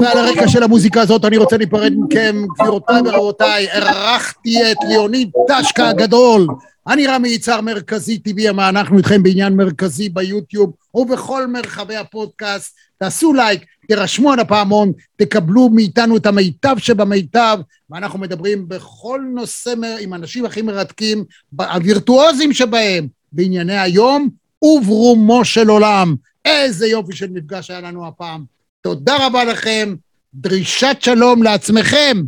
ועל 0.00 0.18
הרקע 0.18 0.48
של 0.48 0.62
המוזיקה 0.62 1.00
הזאת 1.00 1.24
אני 1.24 1.36
רוצה 1.36 1.56
להיפרד 1.56 1.92
מכם, 1.98 2.36
גבירותיי 2.58 3.00
ורבותיי, 3.04 3.70
ערכתי 3.70 4.72
את 4.72 4.76
ליאוניד 4.88 5.30
טשקה 5.48 5.88
הגדול. 5.88 6.46
אני 6.86 7.06
רמי 7.06 7.28
יצהר 7.28 7.60
מרכזי 7.60 8.18
טבעי, 8.18 8.50
מה 8.50 8.68
אנחנו 8.68 8.98
איתכם 8.98 9.22
בעניין 9.22 9.56
מרכזי 9.56 10.08
ביוטיוב 10.08 10.72
ובכל 10.94 11.46
מרחבי 11.46 11.96
הפודקאסט. 11.96 12.76
תעשו 12.98 13.32
לייק, 13.32 13.64
תירשמו 13.88 14.32
על 14.32 14.40
הפעמון, 14.40 14.92
תקבלו 15.16 15.68
מאיתנו 15.68 16.16
את 16.16 16.26
המיטב 16.26 16.78
שבמיטב, 16.78 17.58
ואנחנו 17.90 18.18
מדברים 18.18 18.68
בכל 18.68 19.20
נושא 19.34 19.74
עם 20.00 20.14
אנשים 20.14 20.44
הכי 20.44 20.62
מרתקים, 20.62 21.24
הווירטואוזים 21.58 22.52
שבהם, 22.52 23.08
בענייני 23.32 23.78
היום 23.78 24.28
וברומו 24.62 25.44
של 25.44 25.68
עולם. 25.68 26.14
איזה 26.44 26.86
יופי 26.86 27.16
של 27.16 27.30
מפגש 27.30 27.70
היה 27.70 27.80
לנו 27.80 28.06
הפעם. 28.06 28.44
תודה 28.82 29.26
רבה 29.26 29.44
לכם, 29.44 29.94
דרישת 30.34 30.96
שלום 31.00 31.42
לעצמכם, 31.42 32.22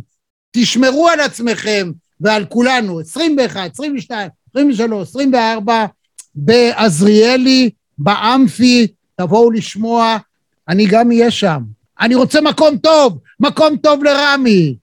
תשמרו 0.51 1.09
על 1.09 1.19
עצמכם 1.19 1.91
ועל 2.21 2.45
כולנו, 2.45 2.99
21, 2.99 3.71
22, 3.73 4.29
23, 4.49 5.09
24, 5.09 5.85
בעזריאלי, 6.35 7.69
באמפי, 7.97 8.87
תבואו 9.15 9.51
לשמוע, 9.51 10.17
אני 10.69 10.85
גם 10.87 11.11
אהיה 11.11 11.31
שם. 11.31 11.61
אני 11.99 12.15
רוצה 12.15 12.41
מקום 12.41 12.77
טוב, 12.77 13.19
מקום 13.39 13.77
טוב 13.77 14.03
לרמי. 14.03 14.75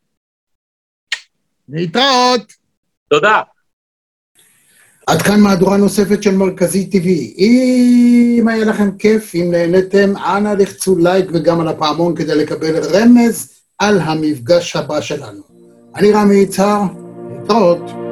להתראות. 1.68 2.52
תודה. 3.08 3.40
עד 5.06 5.22
כאן 5.22 5.40
מהדורה 5.40 5.76
נוספת 5.76 6.22
של 6.22 6.34
מרכזי 6.34 6.90
TV. 6.92 7.38
אם 7.38 8.48
היה 8.48 8.64
לכם 8.64 8.98
כיף, 8.98 9.34
אם 9.34 9.50
נהניתם, 9.50 10.16
אנא 10.16 10.48
לחצו 10.48 10.98
לייק 10.98 11.26
וגם 11.32 11.60
על 11.60 11.68
הפעמון 11.68 12.16
כדי 12.16 12.34
לקבל 12.34 12.76
רמז 12.76 13.60
על 13.78 14.00
המפגש 14.00 14.76
הבא 14.76 15.00
שלנו. 15.00 15.42
אני 15.94 16.12
רמי 16.12 16.36
יצהר, 16.36 16.82
להתראות. 17.32 18.03